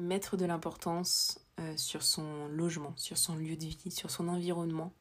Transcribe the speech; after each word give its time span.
mettre 0.00 0.36
de 0.36 0.44
l'importance 0.44 1.40
euh, 1.60 1.76
sur 1.76 2.02
son 2.02 2.48
logement, 2.48 2.92
sur 2.96 3.18
son 3.18 3.36
lieu 3.36 3.56
de 3.56 3.66
vie, 3.66 3.90
sur 3.90 4.10
son 4.10 4.28
environnement 4.28 4.92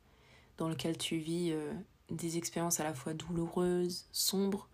dans 0.58 0.70
lequel 0.70 0.98
tu 0.98 1.18
vis 1.18 1.52
euh, 1.52 1.74
des 2.10 2.38
expériences 2.38 2.80
à 2.80 2.84
la 2.84 2.94
fois 2.94 3.14
douloureuses, 3.14 4.06
sombres, 4.12 4.68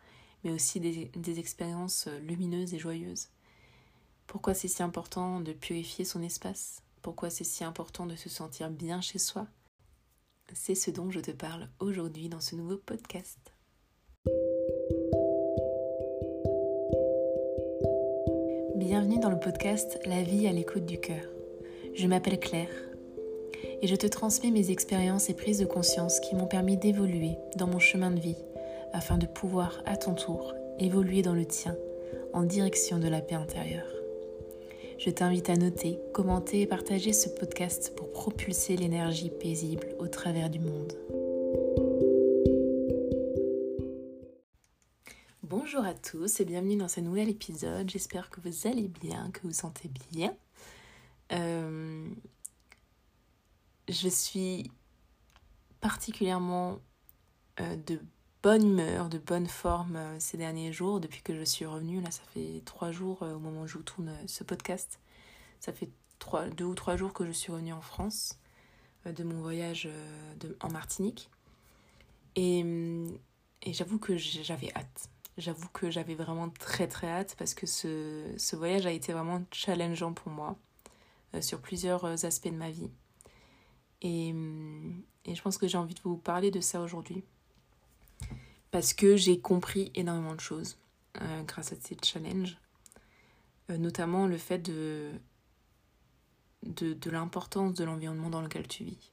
mais 0.44 0.52
aussi 0.52 0.80
des, 0.80 1.40
expériences 1.40 2.08
euh, 2.08 2.20
lumineuses 2.20 2.74
et 2.74 2.80
joyeuses. 2.80 3.30
Pourquoi 4.28 4.54
c'est 4.54 4.68
si 4.68 4.84
important 4.84 5.40
de 5.40 5.54
purifier 5.54 6.06
son 6.06 6.24
espace? 6.24 6.82
Pourquoi 7.02 7.30
c'est 7.30 7.44
si 7.44 7.64
important 7.64 8.06
de 8.06 8.16
se 8.16 8.30
sentir 8.30 8.70
bien 8.70 9.00
chez 9.00 9.20
soi? 9.20 9.48
C'est 10.54 10.76
ce 10.76 10.92
dont 10.92 11.12
je 11.12 11.20
te 11.20 11.32
parle 11.32 11.70
aujourd'hui 11.80 12.30
dans 12.30 12.42
ce 12.42 12.56
nouveau 12.56 12.78
podcast. 12.78 13.55
Bienvenue 18.86 19.18
dans 19.18 19.32
le 19.32 19.40
podcast 19.40 19.98
La 20.06 20.22
vie 20.22 20.48
à 20.48 20.52
l'écoute 20.52 20.86
du 20.86 21.00
cœur. 21.00 21.24
Je 21.96 22.06
m'appelle 22.06 22.40
Claire 22.40 22.70
et 23.82 23.88
je 23.88 23.96
te 23.96 24.06
transmets 24.06 24.52
mes 24.52 24.70
expériences 24.70 25.28
et 25.28 25.34
prises 25.34 25.58
de 25.58 25.66
conscience 25.66 26.20
qui 26.20 26.36
m'ont 26.36 26.46
permis 26.46 26.78
d'évoluer 26.78 27.32
dans 27.56 27.66
mon 27.66 27.80
chemin 27.80 28.12
de 28.12 28.20
vie 28.20 28.38
afin 28.94 29.18
de 29.18 29.26
pouvoir 29.26 29.82
à 29.88 29.98
ton 29.98 30.14
tour 30.14 30.54
évoluer 30.78 31.24
dans 31.24 31.34
le 31.34 31.46
tien 31.46 31.76
en 32.32 32.44
direction 32.44 33.00
de 33.00 33.08
la 33.08 33.22
paix 33.22 33.34
intérieure. 33.34 33.92
Je 35.00 35.10
t'invite 35.10 35.50
à 35.50 35.56
noter, 35.56 35.98
commenter 36.14 36.62
et 36.62 36.68
partager 36.68 37.12
ce 37.12 37.30
podcast 37.30 37.92
pour 37.96 38.12
propulser 38.12 38.78
l'énergie 38.78 39.32
paisible 39.32 39.96
au 39.98 40.08
travers 40.08 40.52
du 40.52 40.60
monde. 40.60 40.94
Bonjour 45.66 45.84
à 45.84 45.96
tous 45.96 46.40
et 46.40 46.46
bienvenue 46.46 46.76
dans 46.76 46.88
ce 46.88 47.00
nouvel 47.00 47.28
épisode. 47.28 47.90
J'espère 47.90 48.30
que 48.30 48.40
vous 48.40 48.68
allez 48.68 48.88
bien, 48.88 49.32
que 49.32 49.40
vous 49.42 49.52
sentez 49.52 49.90
bien. 50.12 50.38
Euh, 51.32 52.08
je 53.90 54.08
suis 54.08 54.70
particulièrement 55.82 56.78
euh, 57.60 57.76
de 57.78 58.00
bonne 58.44 58.62
humeur, 58.62 59.10
de 59.10 59.18
bonne 59.18 59.48
forme 59.48 59.96
euh, 59.96 60.20
ces 60.20 60.38
derniers 60.38 60.72
jours 60.72 61.00
depuis 61.00 61.24
que 61.24 61.34
je 61.34 61.44
suis 61.44 61.66
revenue. 61.66 62.00
Là, 62.00 62.12
ça 62.12 62.22
fait 62.32 62.62
trois 62.64 62.92
jours 62.92 63.24
au 63.24 63.40
moment 63.40 63.64
où 63.64 63.68
je 63.68 63.80
vous 63.80 63.84
tourne 63.84 64.14
ce 64.28 64.44
podcast. 64.44 65.00
Ça 65.60 65.74
fait 65.74 65.90
deux 66.58 66.66
ou 66.66 66.76
trois 66.76 66.96
jours 66.96 67.12
que 67.12 67.26
je 67.26 67.32
suis 67.32 67.52
revenue 67.52 67.74
en 67.74 67.82
France 67.82 68.38
de 69.04 69.24
mon 69.24 69.42
voyage 69.42 69.90
en 70.60 70.70
Martinique. 70.70 71.32
Et 72.36 72.64
j'avoue 73.66 73.98
que 73.98 74.16
j'avais 74.16 74.72
hâte 74.76 75.10
J'avoue 75.38 75.68
que 75.70 75.90
j'avais 75.90 76.16
vraiment 76.16 76.50
très 76.50 76.88
très 76.88 77.08
hâte 77.08 77.36
parce 77.38 77.54
que 77.54 77.66
ce, 77.68 78.24
ce, 78.38 78.56
voyage 78.56 78.86
a 78.86 78.92
été 78.92 79.12
vraiment 79.12 79.44
challengeant 79.52 80.14
pour 80.14 80.32
moi 80.32 80.58
euh, 81.34 81.42
sur 81.42 81.60
plusieurs 81.62 82.06
euh, 82.06 82.16
aspects 82.24 82.48
de 82.48 82.56
ma 82.56 82.72
vie. 82.72 82.90
Et, 84.02 84.30
et 85.26 85.36
je 85.36 85.42
pense 85.42 85.58
que 85.58 85.68
j'ai 85.68 85.78
envie 85.78 85.94
de 85.94 86.02
vous 86.04 86.18
parler 86.18 86.52
de 86.52 86.62
ça 86.62 86.82
aujourd'hui. 86.82 87.24
Parce 88.72 88.94
que 88.94 89.18
j'ai 89.18 89.40
compris 89.40 89.92
énormément 89.96 90.36
de 90.36 90.40
choses 90.40 90.78
euh, 91.22 91.44
grâce 91.44 91.74
à 91.74 91.76
ces 91.76 91.98
challenges. 92.02 92.58
notamment 93.70 94.28
le 94.28 94.38
fait 94.38 94.60
de, 94.60 95.12
de 96.64 97.10
l'importance 97.10 97.74
de 97.74 97.84
l'environnement 97.84 98.30
dans 98.30 98.42
lequel 98.42 98.68
tu 98.68 98.86
vis. 98.86 99.12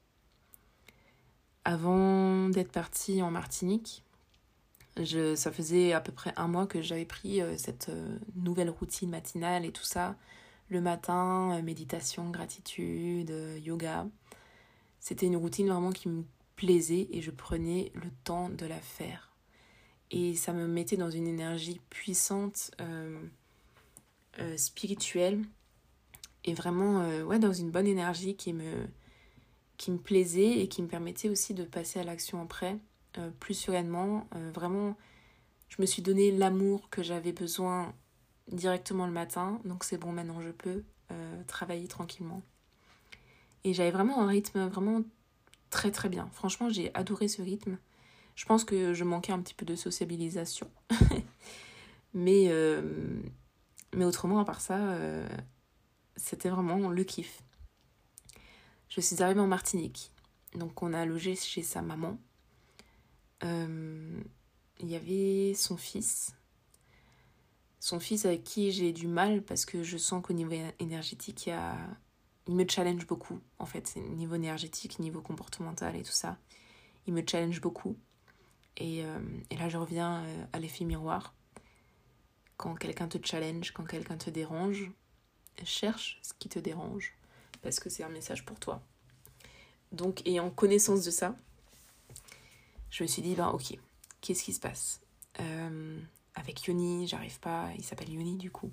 Avant 1.65 2.49
d'être 2.49 2.71
partie 2.71 3.21
en 3.21 3.31
Martinique, 3.31 4.02
je, 4.97 5.35
ça 5.35 5.51
faisait 5.51 5.93
à 5.93 6.01
peu 6.01 6.11
près 6.11 6.33
un 6.35 6.47
mois 6.47 6.67
que 6.67 6.81
j'avais 6.81 7.05
pris 7.05 7.41
euh, 7.41 7.57
cette 7.57 7.89
euh, 7.89 8.17
nouvelle 8.35 8.69
routine 8.69 9.09
matinale 9.09 9.65
et 9.65 9.71
tout 9.71 9.83
ça. 9.83 10.15
Le 10.69 10.81
matin, 10.81 11.57
euh, 11.57 11.61
méditation, 11.61 12.29
gratitude, 12.29 13.33
yoga. 13.63 14.07
C'était 14.99 15.25
une 15.25 15.35
routine 15.35 15.67
vraiment 15.67 15.91
qui 15.91 16.09
me 16.09 16.23
plaisait 16.55 17.07
et 17.11 17.21
je 17.21 17.31
prenais 17.31 17.91
le 17.95 18.09
temps 18.23 18.49
de 18.49 18.65
la 18.65 18.79
faire. 18.79 19.31
Et 20.11 20.35
ça 20.35 20.53
me 20.53 20.67
mettait 20.67 20.97
dans 20.97 21.09
une 21.09 21.27
énergie 21.27 21.81
puissante, 21.89 22.71
spirituelle 24.55 25.41
et 26.43 26.53
vraiment 26.53 27.07
ouais, 27.23 27.39
dans 27.39 27.51
une 27.51 27.71
bonne 27.71 27.87
énergie 27.87 28.35
qui 28.35 28.53
me, 28.53 28.87
qui 29.77 29.91
me 29.91 29.97
plaisait 29.97 30.59
et 30.59 30.67
qui 30.67 30.83
me 30.83 30.87
permettait 30.87 31.29
aussi 31.29 31.53
de 31.53 31.63
passer 31.63 31.99
à 31.99 32.03
l'action 32.03 32.41
après 32.41 32.77
euh, 33.17 33.29
plus 33.39 33.53
sereinement. 33.53 34.27
Euh, 34.35 34.51
vraiment, 34.53 34.95
je 35.69 35.81
me 35.81 35.85
suis 35.85 36.01
donné 36.01 36.31
l'amour 36.31 36.89
que 36.89 37.03
j'avais 37.03 37.31
besoin 37.31 37.93
directement 38.51 39.05
le 39.05 39.11
matin. 39.11 39.59
Donc 39.65 39.83
c'est 39.83 39.97
bon, 39.97 40.11
maintenant 40.11 40.41
je 40.41 40.49
peux 40.49 40.83
euh, 41.11 41.43
travailler 41.45 41.87
tranquillement. 41.87 42.41
Et 43.63 43.73
j'avais 43.73 43.91
vraiment 43.91 44.21
un 44.21 44.27
rythme 44.27 44.67
vraiment 44.67 45.03
très 45.69 45.91
très 45.91 46.09
bien. 46.09 46.29
Franchement, 46.33 46.69
j'ai 46.69 46.93
adoré 46.95 47.27
ce 47.27 47.41
rythme. 47.41 47.77
Je 48.35 48.45
pense 48.45 48.63
que 48.63 48.93
je 48.93 49.03
manquais 49.03 49.31
un 49.31 49.39
petit 49.39 49.53
peu 49.53 49.65
de 49.65 49.75
sociabilisation. 49.75 50.69
mais, 52.13 52.51
mais 53.95 54.05
autrement, 54.05 54.39
à 54.39 54.45
part 54.45 54.59
ça, 54.59 54.97
c'était 56.15 56.49
vraiment 56.49 56.89
le 56.89 57.03
kiff. 57.03 57.43
Je 58.89 59.01
suis 59.01 59.21
arrivée 59.21 59.39
en 59.39 59.47
Martinique. 59.47 60.11
Donc 60.55 60.81
on 60.81 60.93
a 60.93 61.05
logé 61.05 61.35
chez 61.35 61.61
sa 61.61 61.81
maman 61.81 62.17
euh, 63.43 64.21
il 64.79 64.89
y 64.89 64.95
avait 64.95 65.53
son 65.53 65.77
fils. 65.77 66.35
Son 67.79 67.99
fils 67.99 68.25
avec 68.25 68.43
qui 68.43 68.71
j'ai 68.71 68.93
du 68.93 69.07
mal 69.07 69.41
parce 69.41 69.65
que 69.65 69.83
je 69.83 69.97
sens 69.97 70.23
qu'au 70.23 70.33
niveau 70.33 70.55
énergétique, 70.79 71.47
il, 71.47 71.55
il 72.47 72.55
me 72.55 72.65
challenge 72.67 73.05
beaucoup. 73.07 73.39
En 73.59 73.65
fait, 73.65 73.95
niveau 73.95 74.35
énergétique, 74.35 74.99
niveau 74.99 75.21
comportemental 75.21 75.95
et 75.95 76.03
tout 76.03 76.11
ça. 76.11 76.37
Il 77.07 77.13
me 77.13 77.23
challenge 77.25 77.59
beaucoup. 77.59 77.97
Et, 78.77 79.03
euh, 79.03 79.19
et 79.49 79.57
là, 79.57 79.69
je 79.69 79.77
reviens 79.77 80.23
euh, 80.23 80.45
à 80.53 80.59
l'effet 80.59 80.85
miroir. 80.85 81.33
Quand 82.57 82.75
quelqu'un 82.75 83.07
te 83.07 83.17
challenge, 83.25 83.71
quand 83.71 83.85
quelqu'un 83.85 84.17
te 84.17 84.29
dérange, 84.29 84.91
cherche 85.63 86.19
ce 86.21 86.33
qui 86.39 86.49
te 86.49 86.59
dérange 86.59 87.13
parce 87.61 87.79
que 87.79 87.89
c'est 87.89 88.03
un 88.03 88.09
message 88.09 88.45
pour 88.45 88.59
toi. 88.59 88.81
Donc, 89.91 90.25
ayant 90.27 90.49
connaissance 90.49 91.03
de 91.03 91.11
ça, 91.11 91.35
je 92.93 93.01
me 93.01 93.07
suis 93.07 93.23
dit, 93.23 93.33
ben 93.33 93.49
ok, 93.49 93.75
qu'est-ce 94.21 94.43
qui 94.43 94.53
se 94.53 94.59
passe? 94.59 95.01
Euh, 95.39 95.99
Avec 96.35 96.63
Yoni, 96.65 97.07
j'arrive 97.07 97.39
pas, 97.39 97.71
il 97.75 97.83
s'appelle 97.83 98.11
Yoni 98.11 98.37
du 98.37 98.51
coup. 98.51 98.71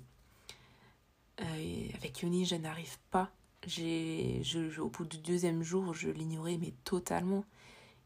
Euh, 1.41 1.87
avec 1.95 2.21
Yoni, 2.21 2.45
je 2.45 2.55
n'arrive 2.55 2.99
pas. 3.09 3.31
J'ai, 3.65 4.41
je, 4.43 4.79
au 4.79 4.89
bout 4.89 5.05
du 5.05 5.17
deuxième 5.17 5.63
jour, 5.63 5.95
je 5.95 6.09
l'ignorais, 6.09 6.59
mais 6.61 6.71
totalement. 6.83 7.43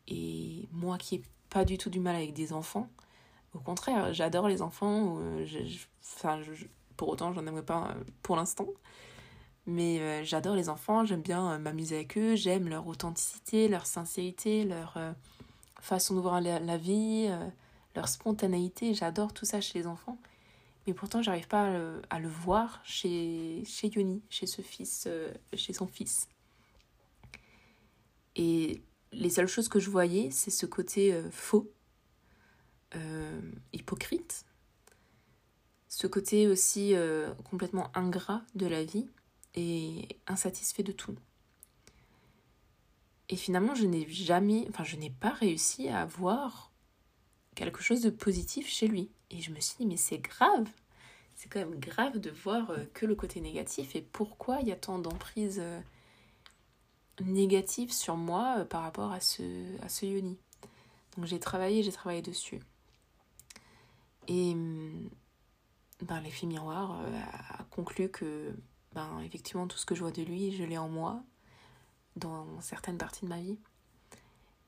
Et 0.08 0.70
moi 0.72 0.98
qui 0.98 1.18
n'ai 1.18 1.24
pas 1.50 1.66
du 1.66 1.78
tout 1.78 1.90
du 1.90 2.00
mal 2.00 2.16
avec 2.16 2.32
des 2.32 2.54
enfants, 2.54 2.88
au 3.54 3.60
contraire, 3.60 4.14
j'adore 4.14 4.48
les 4.48 4.62
enfants. 4.62 5.18
Euh, 5.20 5.46
enfin, 6.02 6.40
pour 6.96 7.10
autant, 7.10 7.34
j'en 7.34 7.46
aimerais 7.46 7.66
pas 7.66 7.94
pour 8.22 8.38
l'instant. 8.38 8.68
Mais 9.66 10.24
j'adore 10.24 10.56
les 10.56 10.70
enfants, 10.70 11.04
j'aime 11.04 11.24
bien 11.24 11.58
m'amuser 11.58 11.96
avec 11.96 12.18
eux, 12.18 12.36
j'aime 12.36 12.70
leur 12.70 12.88
authenticité, 12.88 13.68
leur 13.68 13.86
sincérité, 13.86 14.64
leur, 14.64 14.96
façon 15.82 16.16
de 16.16 16.20
voir 16.20 16.42
la, 16.42 16.78
vie, 16.78 17.28
euh, 17.30 17.48
leur 17.96 18.08
spontanéité. 18.08 18.94
J'adore 18.94 19.34
tout 19.34 19.46
ça 19.46 19.62
chez 19.62 19.80
les 19.80 19.88
enfants. 19.88 20.18
Mais 20.88 20.94
pourtant, 20.94 21.22
j'arrive 21.22 21.48
pas 21.48 21.74
à 22.10 22.20
le, 22.20 22.28
voir 22.28 22.82
chez, 22.84 23.64
chez 23.66 23.88
Yoni, 23.90 24.22
chez, 24.30 24.46
ce 24.46 24.62
fils, 24.62 25.06
euh, 25.08 25.34
chez 25.54 25.74
son 25.74 25.88
fils. 25.88 26.28
Et 28.36 28.84
les 29.12 29.30
seules 29.30 29.48
choses 29.48 29.70
que 29.70 29.80
je 29.80 29.90
voyais, 29.90 30.30
c'est 30.30 30.52
ce 30.52 30.66
côté 30.66 31.14
euh, 31.14 31.30
faux, 31.32 31.72
hypocrite, 33.74 34.46
ce 35.90 36.08
côté 36.08 36.48
aussi 36.48 36.94
complètement 37.50 37.92
ingrat 37.94 38.42
de 38.56 38.68
la 38.68 38.86
vie 38.86 39.06
et 39.54 40.08
insatisfait 40.28 40.84
de 40.84 40.94
tout. 40.94 41.16
Et 43.30 43.36
finalement, 43.36 43.74
je 43.74 43.86
n'ai 43.86 44.08
jamais, 44.08 44.68
enfin, 44.70 44.84
je 44.84 44.98
n'ai 44.98 45.10
pas 45.10 45.32
réussi 45.32 45.90
à 45.90 46.06
voir 46.06 46.72
quelque 47.56 47.82
chose 47.82 48.02
de 48.02 48.10
positif 48.10 48.68
chez 48.68 48.88
lui. 48.88 49.10
Et 49.32 49.42
je 49.42 49.52
me 49.52 49.60
suis 49.60 49.78
dit, 49.80 49.86
mais 49.86 49.98
c'est 49.98 50.20
grave. 50.20 50.70
C'est 51.36 51.50
quand 51.50 51.60
même 51.60 51.80
grave 51.80 52.20
de 52.20 52.30
voir 52.30 52.70
euh, 52.70 52.86
que 52.94 53.06
le 53.06 53.16
côté 53.16 53.42
négatif. 53.42 53.96
Et 53.96 54.02
pourquoi 54.02 54.60
il 54.62 54.68
y 54.68 54.72
a 54.72 54.76
tant 54.76 55.00
d'emprise 55.00 55.60
euh, 55.60 55.82
négative 57.22 57.92
sur 57.92 58.16
moi 58.16 58.58
euh, 58.60 58.66
par 58.66 58.84
rapport 58.84 59.12
à 59.12 59.20
ce, 59.20 59.44
à 59.84 59.90
ce 59.90 60.06
yoni? 60.06 60.38
Donc 61.18 61.26
j'ai 61.26 61.40
travaillé, 61.40 61.82
j'ai 61.82 61.92
travaillé 61.92 62.22
dessus. 62.22 62.60
Et 64.28 64.52
hum, 64.52 65.10
ben, 66.02 66.22
l'effet 66.22 66.46
miroir 66.46 67.02
a 67.58 67.64
conclu 67.66 68.10
que 68.10 68.54
ben, 68.94 69.20
effectivement 69.22 69.68
tout 69.68 69.78
ce 69.78 69.86
que 69.86 69.96
je 69.96 70.02
vois 70.02 70.12
de 70.12 70.24
lui, 70.24 70.52
je 70.52 70.64
l'ai 70.64 70.78
en 70.78 70.90
moi 70.90 71.24
dans 72.16 72.60
certaines 72.62 72.98
parties 72.98 73.26
de 73.26 73.30
ma 73.30 73.40
vie. 73.40 73.58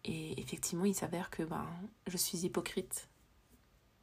Et 0.06 0.40
effectivement, 0.40 0.86
il 0.86 0.96
s'avère 0.96 1.30
que 1.30 1.44
ben, 1.44 1.68
je 2.08 2.18
suis 2.18 2.46
hypocrite. 2.46 3.10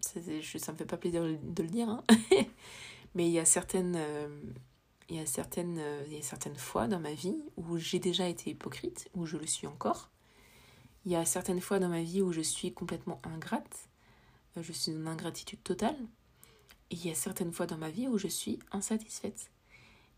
Ça, 0.01 0.21
ça 0.59 0.73
me 0.73 0.77
fait 0.77 0.85
pas 0.85 0.97
plaisir 0.97 1.23
de 1.25 1.63
le 1.63 1.69
dire, 1.69 1.89
hein. 1.89 2.05
mais 3.15 3.27
il 3.27 3.33
y 3.33 3.39
a 3.39 3.45
certaines, 3.45 3.95
euh, 3.97 4.29
il 5.09 5.17
y, 5.17 5.19
a 5.19 5.27
certaines, 5.27 5.81
il 6.07 6.13
y 6.13 6.19
a 6.19 6.23
certaines 6.23 6.57
fois 6.57 6.89
dans 6.89 7.01
ma 7.01 7.15
vie 7.15 7.39
où 7.57 7.79
j'ai 7.79 7.99
déjà 7.99 8.29
été 8.29 8.51
hypocrite, 8.51 9.09
où 9.15 9.25
je 9.25 9.39
le 9.39 9.47
suis 9.47 9.67
encore. 9.67 10.11
Il 11.07 11.13
y 11.13 11.17
a 11.17 11.25
certaines 11.25 11.61
fois 11.61 11.79
dans 11.79 11.89
ma 11.89 12.03
vie 12.03 12.23
où 12.23 12.33
je 12.33 12.41
suis 12.41 12.73
complètement 12.73 13.21
ingrate, 13.25 13.89
je 14.57 14.73
suis 14.73 14.93
en 14.93 15.07
ingratitude 15.07 15.63
totale. 15.63 15.97
Et 16.91 16.97
il 16.97 17.07
y 17.07 17.11
a 17.11 17.15
certaines 17.15 17.53
fois 17.53 17.67
dans 17.67 17.79
ma 17.79 17.91
vie 17.91 18.09
où 18.09 18.19
je 18.19 18.29
suis 18.29 18.59
insatisfaite. 18.73 19.51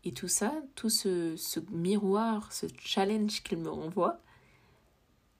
Et 0.07 0.13
tout 0.13 0.29
ça, 0.29 0.53
tout 0.75 0.89
ce, 0.89 1.35
miroir, 1.69 2.53
ce 2.53 2.65
challenge 2.79 3.43
qu'il 3.43 3.57
me 3.57 3.69
renvoie, 3.69 4.21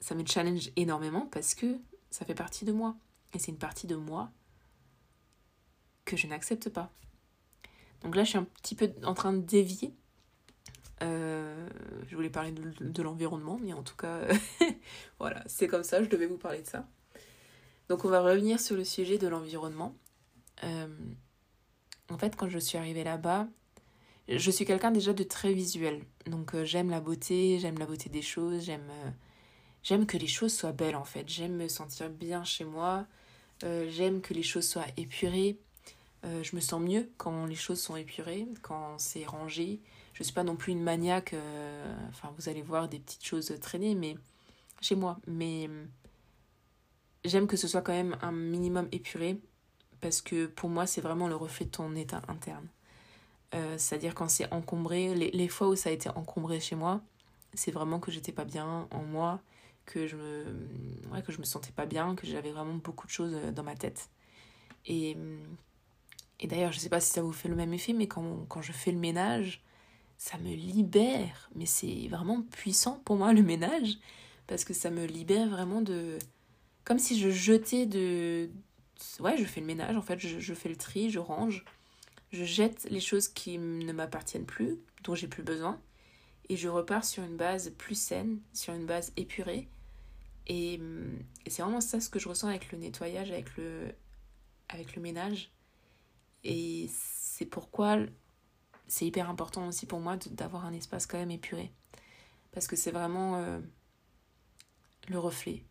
ça 0.02 0.14
me 0.14 0.26
challenge 0.26 0.72
énormément 0.76 1.26
parce 1.32 1.56
que 1.56 1.78
ça 2.10 2.26
fait 2.26 2.36
partie 2.36 2.66
de 2.66 2.74
moi. 2.74 2.98
Et 3.34 3.40
c'est 3.40 3.54
une 3.54 3.58
partie 3.58 3.88
de 3.88 3.96
moi 3.96 4.30
que 6.04 6.18
je 6.18 6.28
n'accepte 6.28 6.68
pas. 6.68 6.92
Donc 8.02 8.18
là, 8.18 8.26
je 8.26 8.32
suis 8.32 8.38
un 8.38 8.44
petit 8.44 8.76
peu 8.76 8.92
en 9.06 9.14
train 9.14 9.32
de 9.32 9.40
dévier. 9.40 9.94
Euh, 11.02 11.70
je 12.10 12.16
voulais 12.18 12.30
parler 12.30 12.52
de, 12.52 13.02
l'environnement, 13.02 13.58
mais 13.64 13.72
en 13.72 13.84
tout 13.84 13.96
cas, 13.96 14.28
voilà, 15.18 15.46
c'est 15.46 15.70
comme 15.70 15.84
ça, 15.84 16.04
je 16.04 16.10
devais 16.10 16.28
vous 16.28 16.38
parler 16.38 16.62
de 16.62 16.68
ça. 16.68 16.86
Donc 17.88 18.04
on 18.04 18.10
va 18.10 18.20
revenir 18.20 18.60
sur 18.60 18.76
le 18.76 18.84
sujet 18.84 19.18
de 19.18 19.30
l'environnement. 19.30 19.96
Euh, 20.66 20.88
en 22.10 22.18
fait, 22.18 22.36
quand 22.36 22.50
je 22.50 22.60
suis 22.60 22.78
arrivée 22.78 23.06
là-bas, 23.06 23.48
je 24.30 24.52
suis 24.52 24.66
quelqu'un 24.66 24.92
déjà 24.92 25.14
de 25.14 25.24
très 25.24 25.54
visuel. 25.54 26.02
Donc 26.26 26.54
euh, 26.56 26.66
j'aime 26.66 26.90
la 26.90 27.00
beauté, 27.00 27.60
j'aime 27.60 27.80
la 27.80 27.86
beauté 27.86 28.10
des 28.10 28.22
choses, 28.22 28.64
j'aime 28.64 28.92
j'aime 29.84 30.06
que 30.06 30.18
les 30.18 30.28
choses 30.28 30.54
soient 30.54 30.74
belles 30.74 30.96
en 30.96 31.06
fait. 31.06 31.28
J'aime 31.28 31.56
me 31.56 31.68
sentir 31.68 32.10
bien 32.10 32.44
chez 32.44 32.66
moi. 32.66 33.06
j'aime 33.62 34.22
que 34.22 34.34
les 34.34 34.44
choses 34.44 34.68
soient 34.68 34.88
épurées. 34.98 35.58
Euh, 36.26 36.44
je 36.44 36.56
me 36.56 36.62
sens 36.62 36.82
mieux 36.82 37.10
quand 37.18 37.46
les 37.46 37.56
choses 37.56 37.80
sont 37.80 37.96
épurées, 37.96 38.48
quand 38.62 38.98
c'est 38.98 39.26
rangé. 39.26 39.80
Je 40.14 40.22
ne 40.22 40.26
suis 40.26 40.34
pas 40.34 40.44
non 40.44 40.56
plus 40.56 40.72
une 40.72 40.82
maniaque. 40.82 41.34
Euh, 41.34 41.96
enfin, 42.10 42.34
vous 42.38 42.50
allez 42.50 42.62
voir 42.62 42.90
des 42.90 43.00
petites 43.00 43.26
choses 43.26 43.54
traîner, 43.62 43.96
mais 43.96 44.16
chez 44.82 44.96
moi. 44.96 45.20
Mais 45.28 45.68
euh, 45.70 45.86
j'aime 47.24 47.48
que 47.48 47.58
ce 47.58 47.68
soit 47.68 47.82
quand 47.82 47.94
même 47.94 48.18
un 48.22 48.32
minimum 48.32 48.88
épuré 48.92 49.40
parce 50.02 50.22
que 50.22 50.48
pour 50.48 50.70
moi, 50.70 50.88
c'est 50.88 51.02
vraiment 51.02 51.28
le 51.28 51.36
reflet 51.36 51.66
de 51.66 51.72
ton 51.72 51.96
état 51.96 52.22
interne. 52.28 52.68
C'est-à-dire 53.52 54.14
quand 54.14 54.30
c'est 54.30 54.52
encombré, 54.52 55.16
les, 55.16 55.32
les, 55.32 55.48
fois 55.48 55.68
où 55.70 55.76
ça 55.76 55.90
a 55.90 55.94
été 55.94 56.10
encombré 56.10 56.60
chez 56.60 56.76
moi, 56.76 57.02
c'est 57.54 57.72
vraiment 57.72 58.00
que 58.00 58.12
j'étais 58.12 58.32
pas 58.32 58.46
bien 58.46 58.88
en 58.92 59.04
moi, 59.04 59.40
que 59.86 60.06
je 60.06 60.16
me, 60.16 60.46
ouais, 61.12 61.22
que 61.22 61.32
je 61.32 61.40
me 61.40 61.46
sentais 61.46 61.72
pas 61.72 61.86
bien, 61.86 62.16
que 62.16 62.28
j'avais 62.28 62.52
vraiment 62.52 62.76
beaucoup 62.76 63.08
de 63.08 63.12
choses 63.12 63.36
dans 63.54 63.64
ma 63.64 63.76
tête. 63.76 64.10
Et 64.86 65.18
et 66.40 66.48
d'ailleurs, 66.48 66.72
je 66.72 66.80
sais 66.80 66.90
pas 66.90 67.00
si 67.00 67.12
ça 67.12 67.22
vous 67.22 67.32
fait 67.32 67.50
le 67.50 67.56
même 67.56 67.74
effet, 67.74 67.94
mais 67.94 68.08
quand, 68.08 68.46
quand 68.48 68.62
je 68.62 68.72
fais 68.72 68.92
le 68.92 69.00
ménage, 69.00 69.64
ça 70.18 70.38
me 70.38 70.54
libère. 70.54 71.50
Mais 71.56 71.66
c'est 71.66 72.08
vraiment 72.10 72.42
puissant 72.42 73.02
pour 73.06 73.16
moi 73.16 73.34
le 73.34 73.42
ménage, 73.42 73.98
parce 74.46 74.64
que 74.64 74.74
ça 74.74 74.90
me 74.92 75.06
libère 75.06 75.50
vraiment 75.50 75.82
de... 75.82 76.20
Comme 76.84 77.00
si 77.00 77.20
je 77.20 77.30
jetais 77.30 77.86
de... 77.86 78.50
Ouais, 79.20 79.38
je 79.38 79.46
fais 79.46 79.62
le 79.62 79.68
ménage, 79.68 79.98
en 79.98 80.02
fait, 80.02 80.20
je, 80.20 80.40
je 80.40 80.54
fais 80.54 80.70
le 80.70 80.76
tri, 80.76 81.10
je 81.10 81.20
range, 81.20 81.66
je 82.32 82.44
jette 82.44 82.88
les 82.90 83.00
choses 83.00 83.28
qui 83.28 83.58
ne 83.58 83.92
m'appartiennent 83.94 84.46
plus, 84.46 84.80
dont 85.04 85.16
j'ai 85.16 85.28
plus 85.28 85.44
besoin, 85.44 85.80
et 86.50 86.58
je 86.58 86.68
repars 86.68 87.06
sur 87.06 87.24
une 87.24 87.38
base 87.38 87.72
plus 87.78 88.00
saine, 88.00 88.40
sur 88.54 88.74
une 88.74 88.86
base 88.86 89.12
épurée. 89.18 89.68
Et, 90.48 90.76
et 91.46 91.50
c'est 91.50 91.62
vraiment 91.62 91.82
ça 91.82 92.00
ce 92.00 92.10
que 92.10 92.20
je 92.20 92.30
ressens 92.30 92.48
avec 92.48 92.72
le 92.72 92.78
nettoyage, 92.78 93.32
avec 93.32 93.56
le, 93.58 93.94
avec 94.70 94.96
le 94.96 95.02
ménage 95.02 95.52
et 96.44 96.90
c'est 96.94 97.46
pourquoi 97.46 97.98
c'est 98.88 99.06
hyper 99.06 99.30
important 99.30 99.68
aussi 99.68 99.86
pour 99.86 100.00
moi 100.00 100.18
d'avoir 100.32 100.66
un 100.66 100.74
espace 100.74 101.06
quand 101.06 101.18
même 101.18 101.32
épuré. 101.32 101.74
Parce 102.52 102.68
que 102.68 102.76
c'est 102.76 102.92
vraiment 102.92 103.36
euh, 103.36 103.60
le 105.10 105.20
reflet 105.20 105.64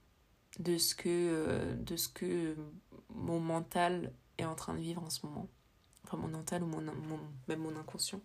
de 0.59 0.77
ce, 0.77 0.95
que, 0.95 1.09
euh, 1.09 1.75
de 1.77 1.97
ce 1.97 2.09
que 2.09 2.57
mon 3.15 3.41
mental 3.41 4.13
est 4.37 4.45
en 4.45 4.55
train 4.55 4.75
de 4.75 4.81
vivre 4.81 5.03
en 5.03 5.11
ce 5.11 5.25
moment. 5.25 5.49
Mon 6.13 6.29
mental 6.29 6.63
ou 6.63 6.67
mon, 6.67 6.81
même 7.49 7.59
mon 7.59 7.77
inconscient. 7.77 8.21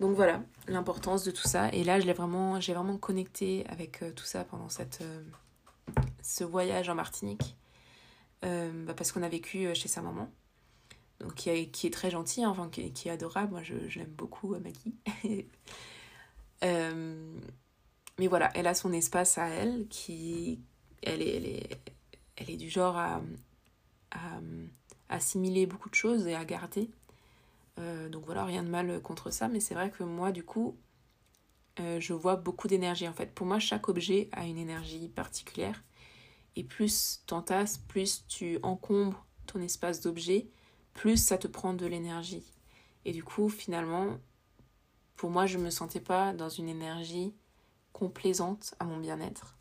Donc 0.00 0.16
voilà, 0.16 0.42
l'importance 0.66 1.24
de 1.24 1.30
tout 1.30 1.48
ça. 1.48 1.68
Et 1.72 1.84
là, 1.84 2.00
j'ai 2.00 2.12
vraiment, 2.12 2.58
vraiment 2.58 2.98
connecté 2.98 3.64
avec 3.68 4.02
euh, 4.02 4.12
tout 4.12 4.24
ça 4.24 4.44
pendant 4.44 4.68
cette, 4.68 5.02
ce 6.22 6.44
voyage 6.44 6.88
en 6.88 6.94
Martinique. 6.94 7.56
Bah, 8.42 8.92
parce 8.94 9.10
qu'on 9.10 9.22
a 9.22 9.28
vécu 9.30 9.74
chez 9.74 9.88
sa 9.88 10.02
maman 10.02 10.28
donc 11.20 11.34
qui, 11.34 11.50
est, 11.50 11.66
qui 11.66 11.86
est 11.86 11.90
très 11.90 12.10
gentil, 12.10 12.44
hein, 12.44 12.50
enfin, 12.50 12.68
qui, 12.68 12.82
est 12.82 13.10
adorable. 13.10 13.52
Moi, 13.52 13.62
je, 13.62 13.98
l'aime 13.98 14.12
beaucoup, 14.12 14.54
euh, 14.54 14.60
Maggie. 14.60 14.94
euh, 16.64 17.38
mais 18.18 18.26
voilà, 18.26 18.50
elle 18.54 18.66
a 18.66 18.74
son 18.74 18.92
espace 18.92 19.38
à 19.38 19.48
elle, 19.48 19.86
qui, 19.88 20.60
elle 21.02 21.22
est, 21.22 21.36
elle 21.36 21.46
est, 21.46 21.80
elle 22.36 22.50
est 22.50 22.56
du 22.56 22.68
genre 22.68 22.96
à, 22.96 23.22
assimiler 25.14 25.66
beaucoup 25.66 25.90
de 25.90 25.94
choses 25.94 26.26
et 26.26 26.34
à 26.34 26.44
garder. 26.44 26.90
Euh, 27.78 28.08
donc 28.08 28.24
voilà, 28.24 28.44
rien 28.44 28.62
de 28.62 28.68
mal 28.68 29.00
contre 29.02 29.30
ça, 29.30 29.48
mais 29.48 29.60
c'est 29.60 29.74
vrai 29.74 29.90
que 29.90 30.04
moi, 30.04 30.32
du 30.32 30.44
coup, 30.44 30.76
euh, 31.80 31.98
je 32.00 32.12
vois 32.12 32.36
beaucoup 32.36 32.68
d'énergie 32.68 33.08
en 33.08 33.12
fait. 33.12 33.34
Pour 33.34 33.46
moi, 33.46 33.58
chaque 33.58 33.88
objet 33.88 34.28
a 34.32 34.46
une 34.46 34.58
énergie 34.58 35.08
particulière. 35.08 35.82
Et 36.56 36.62
plus 36.62 37.22
t'entasses, 37.26 37.78
plus 37.78 38.24
tu 38.28 38.58
encombres 38.62 39.26
ton 39.46 39.60
espace 39.60 40.00
d'objet, 40.00 40.46
plus 40.92 41.16
ça 41.16 41.36
te 41.36 41.48
prend 41.48 41.74
de 41.74 41.86
l'énergie. 41.86 42.44
Et 43.04 43.12
du 43.12 43.24
coup, 43.24 43.48
finalement, 43.48 44.18
pour 45.16 45.30
moi, 45.30 45.46
je 45.46 45.58
ne 45.58 45.64
me 45.64 45.70
sentais 45.70 46.00
pas 46.00 46.32
dans 46.32 46.48
une 46.48 46.68
énergie 46.68 47.34
complaisante 47.92 48.74
à 48.78 48.84
mon 48.84 48.98
bien-être. 48.98 49.56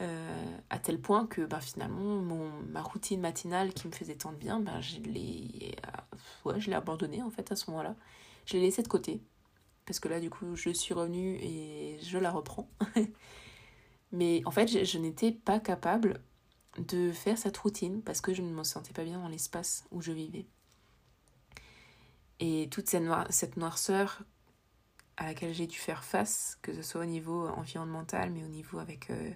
Euh, 0.00 0.58
à 0.70 0.78
tel 0.78 0.98
point 0.98 1.26
que 1.26 1.42
bah, 1.42 1.60
finalement, 1.60 2.16
mon, 2.22 2.50
ma 2.70 2.80
routine 2.80 3.20
matinale 3.20 3.74
qui 3.74 3.86
me 3.86 3.92
faisait 3.92 4.14
tant 4.14 4.32
de 4.32 4.36
bien, 4.36 4.58
bah, 4.60 4.80
je 4.80 4.98
l'ai 5.00 5.76
ouais, 6.46 6.58
je 6.58 6.70
abandonnée 6.72 7.22
en 7.22 7.30
fait 7.30 7.52
à 7.52 7.56
ce 7.56 7.70
moment-là. 7.70 7.96
Je 8.46 8.54
l'ai 8.54 8.62
laissée 8.62 8.82
de 8.82 8.88
côté. 8.88 9.22
Parce 9.84 10.00
que 10.00 10.08
là, 10.08 10.20
du 10.20 10.30
coup, 10.30 10.56
je 10.56 10.70
suis 10.70 10.94
revenue 10.94 11.36
et 11.42 11.98
je 12.02 12.16
la 12.16 12.30
reprends. 12.30 12.70
Mais 14.12 14.42
en 14.46 14.50
fait, 14.50 14.68
je, 14.68 14.84
je 14.84 14.98
n'étais 14.98 15.32
pas 15.32 15.60
capable 15.60 16.22
de 16.78 17.12
faire 17.12 17.36
cette 17.36 17.56
routine 17.58 18.02
parce 18.02 18.20
que 18.20 18.32
je 18.32 18.42
ne 18.42 18.50
me 18.50 18.62
sentais 18.62 18.92
pas 18.92 19.04
bien 19.04 19.20
dans 19.20 19.28
l'espace 19.28 19.84
où 19.90 20.00
je 20.00 20.12
vivais. 20.12 20.46
Et 22.38 22.68
toute 22.70 22.88
cette, 22.88 23.04
cette 23.30 23.56
noirceur 23.56 24.22
à 25.16 25.26
laquelle 25.26 25.52
j'ai 25.52 25.66
dû 25.66 25.76
faire 25.76 26.04
face, 26.04 26.58
que 26.62 26.72
ce 26.74 26.82
soit 26.82 27.02
au 27.02 27.06
niveau 27.06 27.48
environnemental, 27.48 28.30
mais 28.30 28.42
au 28.42 28.48
niveau 28.48 28.78
avec 28.78 29.10
euh, 29.10 29.30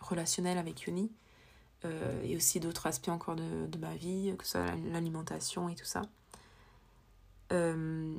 relationnel 0.00 0.58
avec 0.58 0.82
Yoni, 0.82 1.10
euh, 1.84 2.22
et 2.22 2.36
aussi 2.36 2.58
d'autres 2.60 2.86
aspects 2.86 3.08
encore 3.08 3.36
de, 3.36 3.78
ma 3.78 3.94
vie, 3.94 4.34
que 4.36 4.44
ce 4.44 4.52
soit 4.52 4.74
l'alimentation 4.90 5.68
et 5.68 5.74
tout 5.74 5.84
ça. 5.84 6.02
Euh, 7.52 8.18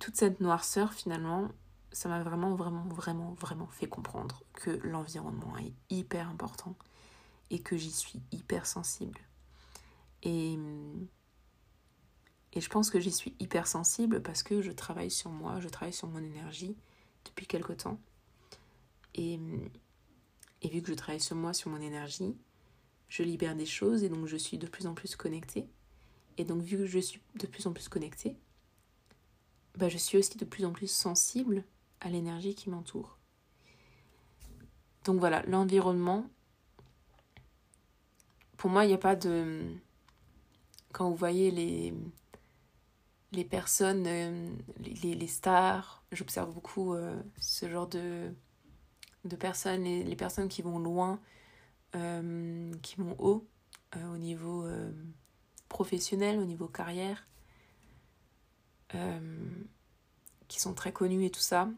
toute 0.00 0.16
cette 0.16 0.40
noirceur, 0.40 0.92
finalement, 0.92 1.48
ça 1.92 2.08
m'a 2.08 2.22
vraiment, 2.22 2.56
vraiment, 2.56 2.84
vraiment, 2.88 3.34
vraiment 3.34 3.68
fait 3.68 3.86
comprendre 3.86 4.42
que 4.54 4.70
l'environnement 4.82 5.56
est 5.58 5.72
hyper 5.90 6.28
important 6.28 6.74
et 7.50 7.60
que 7.60 7.76
j'y 7.76 7.92
suis 7.92 8.20
hyper 8.32 8.66
sensible. 8.66 9.20
Et, 10.24 10.58
et 12.54 12.60
je 12.60 12.68
pense 12.68 12.90
que 12.90 12.98
j'y 12.98 13.12
suis 13.12 13.36
hyper 13.38 13.68
sensible 13.68 14.20
parce 14.22 14.42
que 14.42 14.62
je 14.62 14.72
travaille 14.72 15.10
sur 15.10 15.30
moi, 15.30 15.60
je 15.60 15.68
travaille 15.68 15.92
sur 15.92 16.08
mon 16.08 16.18
énergie 16.18 16.76
depuis 17.24 17.46
quelque 17.46 17.72
temps. 17.72 18.00
Et, 19.14 19.38
et 20.64 20.68
vu 20.68 20.80
que 20.80 20.88
je 20.88 20.94
travaille 20.94 21.20
sur 21.20 21.36
moi, 21.36 21.52
sur 21.52 21.70
mon 21.70 21.80
énergie, 21.80 22.34
je 23.08 23.22
libère 23.22 23.54
des 23.54 23.66
choses 23.66 24.02
et 24.02 24.08
donc 24.08 24.26
je 24.26 24.36
suis 24.36 24.56
de 24.56 24.66
plus 24.66 24.86
en 24.86 24.94
plus 24.94 25.14
connectée. 25.14 25.68
Et 26.38 26.44
donc 26.44 26.62
vu 26.62 26.78
que 26.78 26.86
je 26.86 26.98
suis 26.98 27.20
de 27.38 27.46
plus 27.46 27.66
en 27.66 27.72
plus 27.74 27.88
connectée, 27.88 28.38
bah 29.76 29.90
je 29.90 29.98
suis 29.98 30.16
aussi 30.16 30.38
de 30.38 30.44
plus 30.46 30.64
en 30.64 30.72
plus 30.72 30.90
sensible 30.90 31.64
à 32.00 32.08
l'énergie 32.08 32.54
qui 32.54 32.70
m'entoure. 32.70 33.18
Donc 35.04 35.20
voilà, 35.20 35.42
l'environnement, 35.42 36.26
pour 38.56 38.70
moi, 38.70 38.86
il 38.86 38.88
n'y 38.88 38.94
a 38.94 38.98
pas 38.98 39.16
de... 39.16 39.66
Quand 40.92 41.10
vous 41.10 41.16
voyez 41.16 41.50
les, 41.50 41.92
les 43.32 43.44
personnes, 43.44 44.06
euh, 44.06 44.48
les, 44.78 45.14
les 45.14 45.26
stars, 45.26 46.02
j'observe 46.10 46.54
beaucoup 46.54 46.94
euh, 46.94 47.20
ce 47.38 47.68
genre 47.68 47.88
de, 47.88 48.32
de 49.24 49.36
personnes, 49.36 49.84
les, 49.84 50.04
les 50.04 50.16
personnes 50.16 50.48
qui 50.48 50.62
vont 50.62 50.78
loin, 50.78 51.20
euh, 51.96 52.72
qui 52.82 52.96
vont 52.96 53.16
haut 53.18 53.46
au 54.12 54.16
niveau 54.16 54.66
professionnel, 55.68 56.40
au 56.40 56.44
niveau 56.44 56.66
carrière, 56.66 57.28
qui 60.48 60.60
sont 60.60 60.74
très 60.74 60.92
connues 60.92 61.26
et 61.26 61.30
tout 61.30 61.38
ça. 61.38 61.68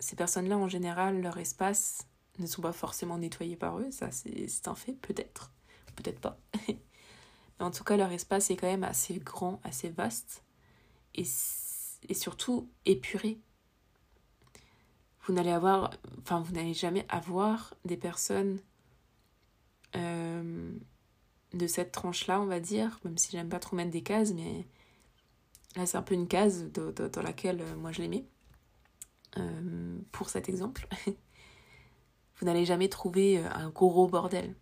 Ces 0.00 0.16
personnes-là, 0.16 0.58
en 0.58 0.68
général, 0.68 1.22
leur 1.22 1.38
espace 1.38 2.06
ne 2.38 2.46
sont 2.46 2.60
pas 2.60 2.72
forcément 2.72 3.16
nettoyés 3.16 3.56
par 3.56 3.78
eux, 3.78 3.90
ça 3.90 4.10
c'est 4.12 4.68
un 4.68 4.74
fait, 4.74 4.92
peut-être 4.92 5.50
peut-être 5.98 6.20
pas. 6.20 6.38
En 7.60 7.72
tout 7.72 7.82
cas, 7.82 7.96
leur 7.96 8.12
espace 8.12 8.50
est 8.52 8.56
quand 8.56 8.68
même 8.68 8.84
assez 8.84 9.18
grand, 9.18 9.60
assez 9.64 9.88
vaste. 9.88 10.44
et, 11.16 11.24
et 12.08 12.14
surtout 12.14 12.70
épuré. 12.84 13.40
Vous 15.28 15.34
n'allez 15.34 15.50
avoir, 15.50 15.90
enfin 16.22 16.40
vous 16.40 16.52
n'allez 16.52 16.72
jamais 16.72 17.04
avoir 17.10 17.74
des 17.84 17.98
personnes 17.98 18.60
euh, 19.94 20.72
de 21.52 21.66
cette 21.66 21.92
tranche-là, 21.92 22.40
on 22.40 22.46
va 22.46 22.60
dire, 22.60 22.98
même 23.04 23.18
si 23.18 23.32
j'aime 23.32 23.50
pas 23.50 23.58
trop 23.58 23.76
mettre 23.76 23.90
des 23.90 24.02
cases, 24.02 24.32
mais 24.32 24.66
là 25.76 25.84
c'est 25.84 25.98
un 25.98 26.02
peu 26.02 26.14
une 26.14 26.28
case 26.28 26.72
dans 26.72 27.22
laquelle 27.22 27.60
euh, 27.60 27.76
moi 27.76 27.92
je 27.92 28.00
l'ai 28.00 28.08
mis, 28.08 28.24
euh, 29.36 29.98
pour 30.12 30.30
cet 30.30 30.48
exemple. 30.48 30.88
vous 32.36 32.46
n'allez 32.46 32.64
jamais 32.64 32.88
trouver 32.88 33.36
un 33.36 33.68
gros 33.68 34.08
bordel. 34.08 34.56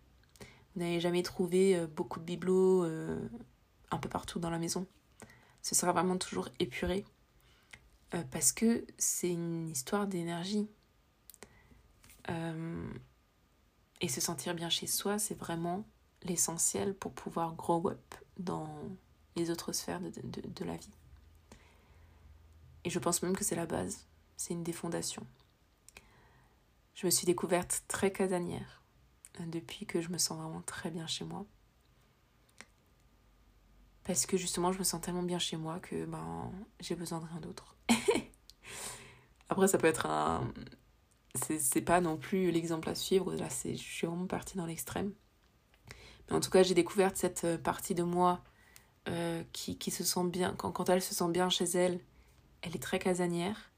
Vous 0.75 0.81
n'allez 0.81 0.99
jamais 0.99 1.23
trouver 1.23 1.87
beaucoup 1.95 2.19
de 2.19 2.25
bibelots 2.25 2.83
un 2.83 3.97
peu 4.01 4.09
partout 4.09 4.39
dans 4.39 4.49
la 4.49 4.59
maison. 4.59 4.85
Ce 5.61 5.75
sera 5.75 5.93
vraiment 5.93 6.17
toujours 6.17 6.49
épuré. 6.59 7.05
Parce 8.31 8.51
que 8.51 8.85
c'est 8.97 9.29
une 9.29 9.69
histoire 9.69 10.07
d'énergie. 10.07 10.67
et 13.99 14.07
se 14.07 14.21
sentir 14.21 14.53
bien 14.53 14.69
chez 14.69 14.87
soi, 14.87 15.17
c'est 15.17 15.37
vraiment 15.37 15.85
l'essentiel 16.23 16.93
pour 16.93 17.13
pouvoir 17.13 17.55
grow 17.55 17.89
up 17.89 18.15
dans 18.37 18.69
les 19.35 19.49
autres 19.49 19.71
sphères 19.71 20.01
de, 20.01 20.11
de, 20.11 20.65
la 20.65 20.75
vie. 20.75 20.91
Et 22.83 22.89
je 22.89 22.99
pense 22.99 23.21
même 23.21 23.35
que 23.35 23.43
c'est 23.43 23.55
la 23.55 23.65
base, 23.65 24.07
c'est 24.35 24.53
une 24.53 24.63
des 24.63 24.73
fondations. 24.73 25.25
Je 26.95 27.05
me 27.05 27.11
suis 27.11 27.25
découverte 27.25 27.83
très 27.87 28.11
casanière 28.11 28.81
euh, 29.39 29.45
depuis 29.45 29.85
que 29.85 30.01
je 30.01 30.09
me 30.09 30.17
sens 30.17 30.39
vraiment 30.39 30.61
très 30.61 30.89
bien 30.89 31.05
chez 31.05 31.25
moi. 31.25 31.45
Parce 34.03 34.25
que 34.25 34.37
justement, 34.37 34.71
je 34.71 34.79
me 34.79 34.83
sens 34.83 35.01
tellement 35.01 35.23
bien 35.23 35.37
chez 35.37 35.57
moi 35.57 35.79
que 35.79 36.05
ben, 36.05 36.51
j'ai 36.79 36.95
besoin 36.95 37.19
de 37.19 37.25
rien 37.25 37.39
d'autre. 37.39 37.75
Après, 39.49 39.67
ça 39.67 39.77
peut 39.77 39.87
être 39.87 40.05
un. 40.05 40.51
C'est 41.35 41.81
pas 41.81 42.01
non 42.01 42.17
plus 42.17 42.51
l'exemple 42.51 42.89
à 42.89 42.95
suivre. 42.95 43.33
Là, 43.35 43.47
je 43.49 43.75
suis 43.75 44.07
vraiment 44.07 44.25
partie 44.25 44.57
dans 44.57 44.65
l'extrême 44.65 45.13
en 46.31 46.39
tout 46.39 46.49
cas, 46.49 46.63
j'ai 46.63 46.73
découvert 46.73 47.11
cette 47.15 47.43
euh, 47.45 47.57
partie 47.57 47.95
de 47.95 48.03
moi 48.03 48.43
euh, 49.07 49.43
qui, 49.53 49.77
qui, 49.77 49.91
se 49.91 50.03
sent 50.03 50.25
bien. 50.25 50.53
Quand, 50.57 50.71
quand 50.71 50.89
elle 50.89 51.01
se 51.01 51.15
sent 51.15 51.29
bien 51.29 51.49
chez 51.49 51.65
elle, 51.65 51.99
elle 52.61 52.75
est 52.75 52.81
très 52.81 52.99
casanière. 52.99 53.71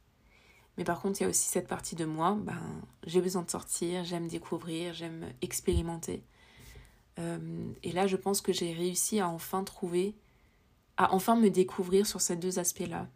Mais 0.78 0.84
par 0.84 1.02
contre, 1.02 1.20
il 1.20 1.24
y 1.24 1.26
a 1.26 1.30
aussi 1.30 1.48
cette 1.50 1.68
partie 1.68 1.96
de 1.96 2.06
moi, 2.06 2.38
ben, 2.42 2.60
j'ai 3.06 3.22
besoin 3.22 3.42
de 3.44 3.50
sortir, 3.50 4.04
j'aime 4.06 4.28
découvrir, 4.28 4.94
j'aime 4.94 5.26
expérimenter. 5.42 6.24
Euh, 7.20 7.72
et 7.84 7.92
là, 7.92 8.08
je 8.08 8.16
pense 8.16 8.42
que 8.42 8.54
j'ai 8.54 8.74
réussi 8.74 9.20
à 9.20 9.28
enfin 9.28 9.64
trouver, 9.64 10.16
à 10.98 11.14
enfin 11.14 11.36
me 11.36 11.50
découvrir 11.50 12.08
sur 12.08 12.22
ces 12.22 12.38
deux 12.38 12.60
aspects-là. 12.60 13.08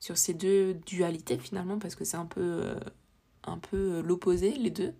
Sur 0.00 0.16
ces 0.18 0.34
deux 0.34 0.74
dualités 0.74 1.38
finalement, 1.38 1.78
parce 1.78 1.94
que 1.94 2.04
c'est 2.04 2.16
un 2.16 2.26
peu, 2.26 2.74
un 3.44 3.58
peu 3.58 4.00
l'opposé, 4.00 4.52
les 4.52 4.70
deux. 4.70 4.94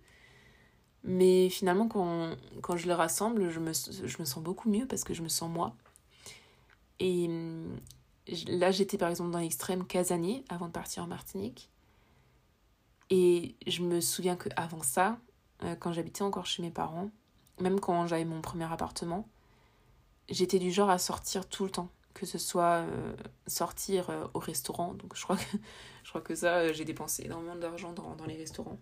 Mais 1.03 1.49
finalement, 1.49 1.87
quand, 1.87 2.35
quand 2.61 2.77
je 2.77 2.87
le 2.87 2.93
rassemble, 2.93 3.49
je 3.49 3.59
me, 3.59 3.73
je 3.73 4.17
me 4.19 4.25
sens 4.25 4.43
beaucoup 4.43 4.69
mieux 4.69 4.85
parce 4.87 5.03
que 5.03 5.13
je 5.13 5.23
me 5.23 5.29
sens 5.29 5.49
moi. 5.49 5.75
Et 6.99 7.27
là, 8.47 8.71
j'étais 8.71 8.97
par 8.97 9.09
exemple 9.09 9.31
dans 9.31 9.39
l'extrême 9.39 9.85
casanier 9.85 10.45
avant 10.49 10.67
de 10.67 10.71
partir 10.71 11.03
en 11.03 11.07
Martinique. 11.07 11.69
Et 13.09 13.55
je 13.67 13.81
me 13.81 13.99
souviens 13.99 14.35
qu'avant 14.35 14.83
ça, 14.83 15.19
euh, 15.63 15.75
quand 15.75 15.91
j'habitais 15.91 16.21
encore 16.21 16.45
chez 16.45 16.61
mes 16.61 16.71
parents, 16.71 17.09
même 17.59 17.79
quand 17.79 18.07
j'avais 18.07 18.25
mon 18.25 18.41
premier 18.41 18.71
appartement, 18.71 19.27
j'étais 20.29 20.59
du 20.59 20.71
genre 20.71 20.89
à 20.89 20.97
sortir 20.97 21.47
tout 21.49 21.65
le 21.65 21.71
temps. 21.71 21.89
Que 22.13 22.25
ce 22.25 22.37
soit 22.37 22.85
euh, 22.85 23.15
sortir 23.47 24.09
euh, 24.09 24.27
au 24.33 24.39
restaurant. 24.39 24.93
Donc 24.93 25.15
je 25.15 25.23
crois 25.23 26.21
que, 26.21 26.35
ça, 26.35 26.71
j'ai 26.73 26.85
dépensé 26.85 27.23
énormément 27.23 27.55
d'argent 27.55 27.93
dans, 27.93 28.25
les 28.25 28.35
restaurants 28.35 28.79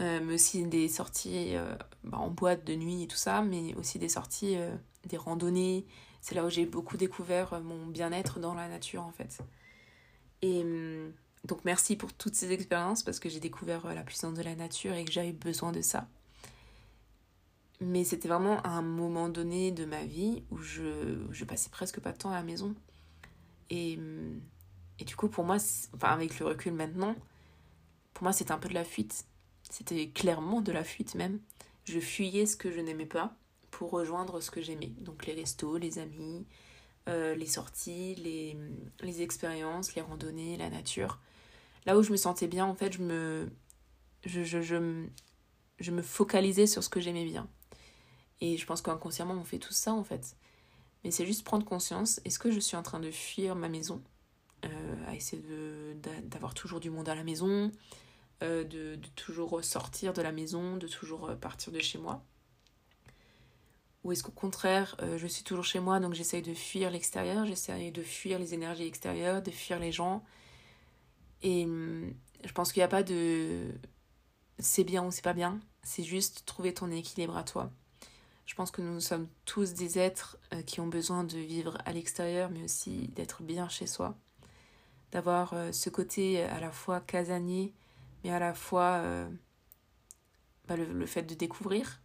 euh, 0.00 0.20
mais 0.24 0.34
aussi 0.34 0.64
des 0.64 0.88
sorties 0.88 1.54
euh, 1.54 1.76
bah, 2.02 2.18
en 2.18 2.28
boîte 2.28 2.64
de 2.64 2.74
nuit 2.74 3.04
et 3.04 3.06
tout 3.06 3.16
ça, 3.16 3.42
mais 3.42 3.74
aussi 3.76 4.00
des 4.00 4.08
sorties, 4.08 4.56
euh, 4.56 4.74
des 5.06 5.16
randonnées. 5.16 5.86
C'est 6.20 6.34
là 6.34 6.44
où 6.44 6.50
j'ai 6.50 6.66
beaucoup 6.66 6.96
découvert 6.96 7.60
mon 7.60 7.86
bien-être 7.86 8.40
dans 8.40 8.54
la 8.54 8.68
nature 8.68 9.02
en 9.04 9.12
fait. 9.12 9.38
Et 10.42 10.62
hum, 10.62 11.12
donc 11.44 11.64
merci 11.64 11.96
pour 11.96 12.12
toutes 12.12 12.34
ces 12.34 12.50
expériences 12.52 13.02
parce 13.02 13.20
que 13.20 13.28
j'ai 13.28 13.40
découvert 13.40 13.86
la 13.94 14.02
puissance 14.02 14.34
de 14.34 14.42
la 14.42 14.56
nature 14.56 14.94
et 14.94 15.04
que 15.04 15.12
j'avais 15.12 15.32
besoin 15.32 15.70
de 15.70 15.82
ça. 15.82 16.08
Mais 17.80 18.04
c'était 18.04 18.28
vraiment 18.28 18.64
un 18.66 18.82
moment 18.82 19.28
donné 19.28 19.72
de 19.72 19.84
ma 19.84 20.04
vie 20.04 20.44
où 20.50 20.58
je, 20.58 21.26
je 21.30 21.44
passais 21.44 21.70
presque 21.70 22.00
pas 22.00 22.12
de 22.12 22.18
temps 22.18 22.30
à 22.30 22.34
la 22.36 22.42
maison. 22.42 22.74
Et, 23.70 23.96
hum, 23.98 24.40
et 24.98 25.04
du 25.04 25.16
coup, 25.16 25.28
pour 25.28 25.44
moi, 25.44 25.56
enfin, 25.94 26.08
avec 26.08 26.38
le 26.38 26.46
recul 26.46 26.72
maintenant, 26.72 27.16
pour 28.14 28.22
moi, 28.24 28.32
c'était 28.32 28.52
un 28.52 28.58
peu 28.58 28.68
de 28.68 28.74
la 28.74 28.84
fuite 28.84 29.26
c'était 29.70 30.08
clairement 30.08 30.60
de 30.60 30.72
la 30.72 30.84
fuite 30.84 31.14
même. 31.14 31.40
Je 31.84 31.98
fuyais 32.00 32.46
ce 32.46 32.56
que 32.56 32.70
je 32.70 32.80
n'aimais 32.80 33.06
pas 33.06 33.36
pour 33.70 33.90
rejoindre 33.90 34.40
ce 34.40 34.50
que 34.50 34.62
j'aimais. 34.62 34.92
Donc 35.00 35.26
les 35.26 35.34
restos, 35.34 35.78
les 35.78 35.98
amis, 35.98 36.46
euh, 37.08 37.34
les 37.34 37.46
sorties, 37.46 38.14
les, 38.16 38.56
les 39.00 39.22
expériences, 39.22 39.94
les 39.94 40.02
randonnées, 40.02 40.56
la 40.56 40.70
nature. 40.70 41.18
Là 41.86 41.98
où 41.98 42.02
je 42.02 42.12
me 42.12 42.16
sentais 42.16 42.46
bien, 42.46 42.64
en 42.66 42.74
fait, 42.74 42.92
je 42.92 43.02
me, 43.02 43.48
je, 44.24 44.42
je, 44.44 44.62
je, 44.62 45.06
je 45.80 45.90
me 45.90 46.02
focalisais 46.02 46.66
sur 46.66 46.82
ce 46.82 46.88
que 46.88 47.00
j'aimais 47.00 47.24
bien. 47.24 47.48
Et 48.40 48.56
je 48.56 48.66
pense 48.66 48.82
qu'inconsciemment, 48.82 49.34
on 49.34 49.44
fait 49.44 49.58
tout 49.58 49.72
ça, 49.72 49.92
en 49.92 50.04
fait. 50.04 50.36
Mais 51.02 51.10
c'est 51.10 51.26
juste 51.26 51.44
prendre 51.44 51.64
conscience, 51.64 52.20
est-ce 52.24 52.38
que 52.38 52.50
je 52.50 52.60
suis 52.60 52.76
en 52.76 52.82
train 52.82 53.00
de 53.00 53.10
fuir 53.10 53.54
ma 53.54 53.68
maison 53.68 54.02
euh, 54.64 55.06
À 55.06 55.14
essayer 55.14 55.42
d'avoir 56.24 56.54
toujours 56.54 56.80
du 56.80 56.90
monde 56.90 57.08
à 57.08 57.14
la 57.14 57.24
maison, 57.24 57.70
euh, 58.42 58.64
de, 58.64 58.98
toujours 59.14 59.62
sortir 59.62 60.12
de 60.12 60.22
la 60.22 60.32
maison, 60.32 60.76
de 60.76 60.88
toujours 60.88 61.28
euh, 61.28 61.36
partir 61.36 61.72
de 61.72 61.78
chez 61.80 61.98
moi? 61.98 62.24
Ou 64.02 64.12
est-ce 64.12 64.22
qu'au 64.22 64.32
contraire, 64.32 64.96
euh, 65.02 65.16
je 65.18 65.26
suis 65.26 65.44
toujours 65.44 65.64
chez 65.64 65.80
moi, 65.80 66.00
donc 66.00 66.14
j'essaye 66.14 66.42
de 66.42 66.52
fuir 66.52 66.90
l'extérieur, 66.90 67.46
j'essaye 67.46 67.90
de 67.92 68.02
fuir 68.02 68.38
les 68.38 68.52
énergies 68.52 68.84
extérieures, 68.86 69.42
de 69.42 69.50
fuir 69.50 69.78
les 69.78 69.92
gens? 69.92 70.24
Et 71.42 71.64
hum, 71.64 72.12
je 72.44 72.52
pense 72.52 72.72
qu'il 72.72 72.80
n'y 72.80 72.84
a 72.84 72.88
pas 72.88 73.02
de 73.02 73.72
c'est 74.58 74.84
bien 74.84 75.04
ou 75.04 75.10
c'est 75.10 75.22
pas 75.22 75.32
bien, 75.32 75.60
c'est 75.82 76.04
juste 76.04 76.44
trouver 76.46 76.74
ton 76.74 76.90
équilibre 76.90 77.36
à 77.36 77.44
toi. 77.44 77.70
Je 78.46 78.54
pense 78.54 78.70
que 78.70 78.82
nous 78.82 79.00
sommes 79.00 79.28
tous 79.44 79.74
des 79.74 79.98
êtres 79.98 80.38
qui 80.66 80.80
ont 80.80 80.86
besoin 80.86 81.24
de 81.24 81.38
vivre 81.38 81.78
à 81.84 81.92
l'extérieur, 81.92 82.50
mais 82.50 82.64
aussi 82.64 83.08
d'être 83.08 83.42
bien 83.42 83.68
chez 83.68 83.86
soi. 83.86 84.16
D'avoir 85.12 85.54
ce 85.72 85.88
côté 85.88 86.42
à 86.42 86.60
la 86.60 86.70
fois 86.70 87.00
casanier, 87.00 87.72
mais 88.24 88.30
à 88.30 88.38
la 88.38 88.54
fois 88.54 89.00
euh, 89.02 89.28
bah, 90.66 90.76
le, 90.76 91.06
fait 91.06 91.22
de 91.22 91.34
découvrir. 91.34 92.00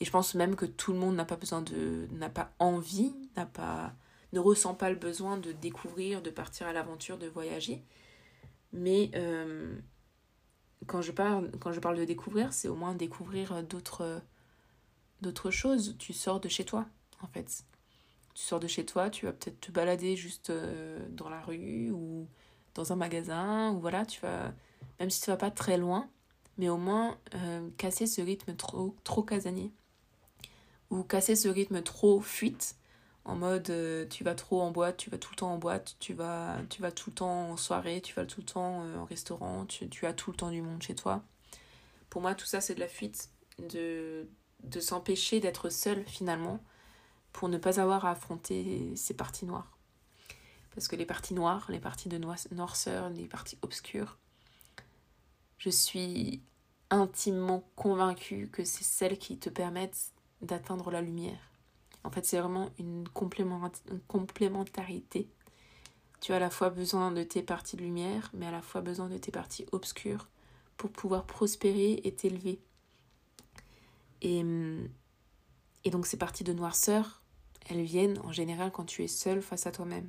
Et 0.00 0.04
je 0.04 0.10
pense 0.10 0.34
même 0.34 0.56
que 0.56 0.64
tout 0.64 0.92
le 0.92 0.98
monde 0.98 1.16
n'a 1.16 1.24
pas 1.24 1.36
besoin 1.36 1.60
de. 1.60 2.06
n'a 2.12 2.30
pas 2.30 2.54
envie, 2.58 3.14
n'a 3.36 3.46
pas. 3.46 3.94
ne 4.32 4.40
ressent 4.40 4.74
pas 4.74 4.90
le 4.90 4.96
besoin 4.96 5.36
de 5.36 5.52
découvrir, 5.52 6.22
de 6.22 6.30
partir 6.30 6.66
à 6.68 6.72
l'aventure, 6.72 7.18
de 7.18 7.26
voyager. 7.26 7.82
Mais 8.72 9.10
euh, 9.14 9.76
quand, 10.86 11.02
je 11.02 11.12
parle, 11.12 11.50
quand 11.60 11.72
je 11.72 11.80
parle 11.80 11.96
de 11.96 12.04
découvrir, 12.04 12.52
c'est 12.52 12.68
au 12.68 12.76
moins 12.76 12.94
découvrir 12.94 13.62
d'autres 13.64 14.22
d'autres 15.20 15.50
choses. 15.50 15.96
Tu 15.98 16.12
sors 16.12 16.40
de 16.40 16.48
chez 16.48 16.64
toi, 16.64 16.86
en 17.22 17.26
fait. 17.26 17.64
Tu 18.34 18.42
sors 18.42 18.60
de 18.60 18.66
chez 18.66 18.84
toi, 18.84 19.10
tu 19.10 19.26
vas 19.26 19.32
peut-être 19.32 19.60
te 19.60 19.72
balader 19.72 20.16
juste 20.16 20.50
euh, 20.50 20.98
dans 21.10 21.28
la 21.28 21.40
rue 21.40 21.90
ou 21.90 22.28
dans 22.74 22.92
un 22.92 22.96
magasin, 22.96 23.72
ou 23.72 23.80
voilà, 23.80 24.04
tu 24.04 24.20
vas 24.20 24.52
même 25.00 25.10
si 25.10 25.20
tu 25.20 25.30
vas 25.30 25.36
pas 25.36 25.50
très 25.50 25.76
loin, 25.76 26.08
mais 26.58 26.68
au 26.68 26.76
moins 26.76 27.18
euh, 27.34 27.68
casser 27.76 28.06
ce 28.06 28.20
rythme 28.20 28.54
trop, 28.54 28.94
trop 29.04 29.22
casanier. 29.22 29.72
Ou 30.90 31.02
casser 31.02 31.36
ce 31.36 31.48
rythme 31.48 31.82
trop 31.82 32.20
fuite, 32.20 32.76
en 33.24 33.34
mode 33.34 33.70
euh, 33.70 34.06
tu 34.08 34.22
vas 34.22 34.34
trop 34.34 34.62
en 34.62 34.70
boîte, 34.70 34.98
tu 34.98 35.10
vas 35.10 35.18
tout 35.18 35.30
le 35.32 35.36
temps 35.36 35.52
en 35.52 35.58
boîte, 35.58 35.96
tu 35.98 36.14
vas, 36.14 36.58
tu 36.70 36.80
vas 36.80 36.92
tout 36.92 37.10
le 37.10 37.14
temps 37.14 37.50
en 37.50 37.56
soirée, 37.56 38.00
tu 38.00 38.14
vas 38.14 38.24
tout 38.24 38.40
le 38.40 38.46
temps 38.46 38.84
en 38.96 39.04
restaurant, 39.04 39.66
tu, 39.66 39.88
tu, 39.88 40.06
as 40.06 40.12
tout 40.12 40.30
le 40.30 40.36
temps 40.36 40.50
du 40.50 40.62
monde 40.62 40.82
chez 40.82 40.94
toi. 40.94 41.22
Pour 42.08 42.22
moi, 42.22 42.34
tout 42.34 42.46
ça, 42.46 42.60
c'est 42.60 42.74
de 42.74 42.80
la 42.80 42.88
fuite, 42.88 43.30
de, 43.58 44.28
de 44.62 44.80
s'empêcher 44.80 45.40
d'être 45.40 45.70
seul 45.70 46.04
finalement, 46.06 46.62
pour 47.32 47.48
ne 47.48 47.58
pas 47.58 47.80
avoir 47.80 48.06
à 48.06 48.12
affronter 48.12 48.94
ces 48.96 49.14
parties 49.14 49.44
noires. 49.44 49.76
Parce 50.74 50.88
que 50.88 50.96
les 50.96 51.06
parties 51.06 51.34
noires, 51.34 51.66
les 51.70 51.80
parties 51.80 52.08
de 52.08 52.18
noirceur, 52.18 53.10
les 53.10 53.26
parties 53.26 53.58
obscures, 53.62 54.18
je 55.58 55.70
suis 55.70 56.42
intimement 56.90 57.68
convaincue 57.76 58.48
que 58.48 58.64
c'est 58.64 58.84
celles 58.84 59.18
qui 59.18 59.38
te 59.38 59.50
permettent 59.50 60.12
d'atteindre 60.42 60.90
la 60.90 61.00
lumière. 61.00 61.50
En 62.04 62.10
fait, 62.10 62.24
c'est 62.24 62.38
vraiment 62.38 62.70
une, 62.78 63.08
complémentarité. 63.08 65.28
Tu 66.20 66.32
as 66.32 66.36
à 66.36 66.38
la 66.38 66.50
fois 66.50 66.70
besoin 66.70 67.10
de 67.10 67.22
tes 67.22 67.42
parties 67.42 67.76
de 67.76 67.82
lumière, 67.82 68.30
mais 68.32 68.46
à 68.46 68.50
la 68.50 68.62
fois 68.62 68.80
besoin 68.80 69.08
de 69.08 69.18
tes 69.18 69.32
parties 69.32 69.66
obscures 69.72 70.28
pour 70.76 70.90
pouvoir 70.90 71.26
prospérer 71.26 72.00
et 72.04 72.14
t'élever. 72.14 72.60
Et, 74.22 74.44
et 75.84 75.90
donc 75.90 76.06
ces 76.06 76.16
parties 76.16 76.44
de 76.44 76.52
noirceur, 76.52 77.22
elles 77.68 77.82
viennent 77.82 78.18
en 78.20 78.32
général 78.32 78.70
quand 78.72 78.84
tu 78.84 79.02
es 79.04 79.08
seul 79.08 79.42
face 79.42 79.66
à 79.66 79.72
toi-même, 79.72 80.08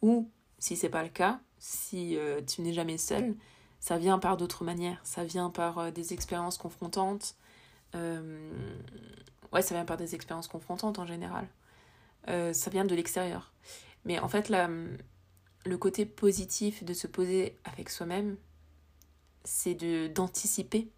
Ou, 0.00 0.30
si 0.58 0.76
c'est 0.76 0.88
pas 0.88 1.02
le 1.02 1.08
cas, 1.08 1.40
si 1.58 2.18
tu 2.46 2.62
n'es 2.62 2.72
jamais 2.72 2.98
seul, 2.98 3.36
ça 3.80 3.98
vient 3.98 4.18
par 4.18 4.36
d'autres 4.36 4.64
manières. 4.64 5.00
Ça 5.04 5.24
vient 5.24 5.50
par 5.50 5.92
des 5.92 6.12
expériences 6.12 6.58
confrontantes. 6.58 7.36
ouais, 7.94 9.62
ça 9.62 9.74
vient 9.74 9.84
par 9.84 9.96
des 9.96 10.14
expériences 10.14 10.48
confrontantes 10.48 10.98
en 10.98 11.06
général. 11.06 11.48
ça 12.26 12.70
vient 12.70 12.84
de 12.84 12.94
l'extérieur. 12.94 13.52
Mais 14.04 14.18
en 14.18 14.28
fait, 14.28 14.48
la, 14.48 14.68
le 15.64 15.78
côté 15.78 16.06
positif 16.06 16.84
de 16.84 16.94
se 16.94 17.06
poser 17.06 17.56
avec 17.64 17.90
soi-même, 17.90 18.36
c'est 19.44 19.74
d'anticiper 20.08 20.90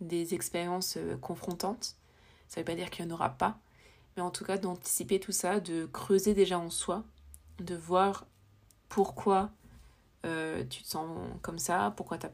des 0.00 0.34
expériences 0.34 0.96
euh, 0.96 1.16
confrontantes. 1.16 1.96
Ça 2.48 2.60
ne 2.60 2.62
veut 2.62 2.72
pas 2.72 2.74
dire 2.74 2.90
qu'il 2.90 3.06
n'y 3.06 3.12
en 3.12 3.14
aura 3.14 3.30
pas, 3.30 3.58
mais 4.16 4.22
en 4.22 4.30
tout 4.30 4.44
cas 4.44 4.58
d'anticiper 4.58 5.20
tout 5.20 5.32
ça, 5.32 5.60
de 5.60 5.86
creuser 5.86 6.34
déjà 6.34 6.58
en 6.58 6.70
soi, 6.70 7.04
de 7.58 7.74
voir 7.74 8.26
pourquoi 8.88 9.50
euh, 10.24 10.64
tu 10.68 10.82
te 10.82 10.88
sens 10.88 11.08
comme 11.42 11.58
ça, 11.58 11.92
pourquoi 11.96 12.18
tu 12.18 12.26
as 12.26 12.32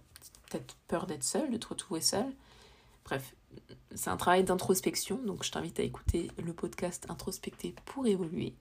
peut-être 0.48 0.76
peur 0.88 1.06
d'être 1.06 1.24
seul, 1.24 1.50
de 1.50 1.56
te 1.56 1.68
retrouver 1.68 2.00
seul. 2.00 2.26
Bref, 3.04 3.34
c'est 3.94 4.10
un 4.10 4.16
travail 4.16 4.44
d'introspection, 4.44 5.18
donc 5.24 5.44
je 5.44 5.50
t'invite 5.50 5.80
à 5.80 5.82
écouter 5.82 6.30
le 6.44 6.52
podcast 6.52 7.06
Introspecter 7.08 7.74
pour 7.86 8.06
évoluer. 8.06 8.54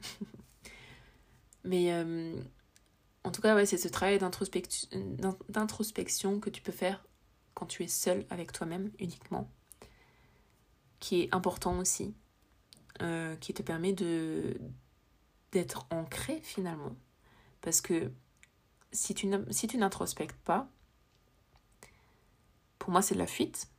mais 1.63 1.93
euh, 1.93 2.41
en 3.23 3.31
tout 3.31 3.41
cas, 3.41 3.55
ouais, 3.55 3.65
c'est 3.65 3.77
ce 3.77 3.87
travail 3.87 4.17
d'introspection 4.17 6.39
que 6.39 6.49
tu 6.49 6.61
peux 6.61 6.71
faire 6.71 7.03
quand 7.59 7.65
tu 7.65 7.83
es 7.83 7.87
seul 7.89 8.25
avec 8.29 8.53
toi-même 8.53 8.89
uniquement, 8.99 9.51
qui 11.01 11.21
est 11.21 11.35
important 11.35 11.77
aussi, 11.77 12.15
euh, 13.01 13.35
qui 13.35 13.53
te 13.53 13.61
permet 13.61 13.91
de 13.91 14.57
d'être 15.51 15.87
ancré 15.89 16.39
finalement. 16.43 16.95
Parce 17.61 17.81
que 17.81 18.11
si 18.91 19.13
tu 19.13 19.27
n'introspectes 19.27 20.39
pas, 20.43 20.69
pour 22.77 22.91
moi 22.91 23.01
c'est 23.01 23.15
de 23.15 23.19
la 23.19 23.27
fuite. 23.27 23.69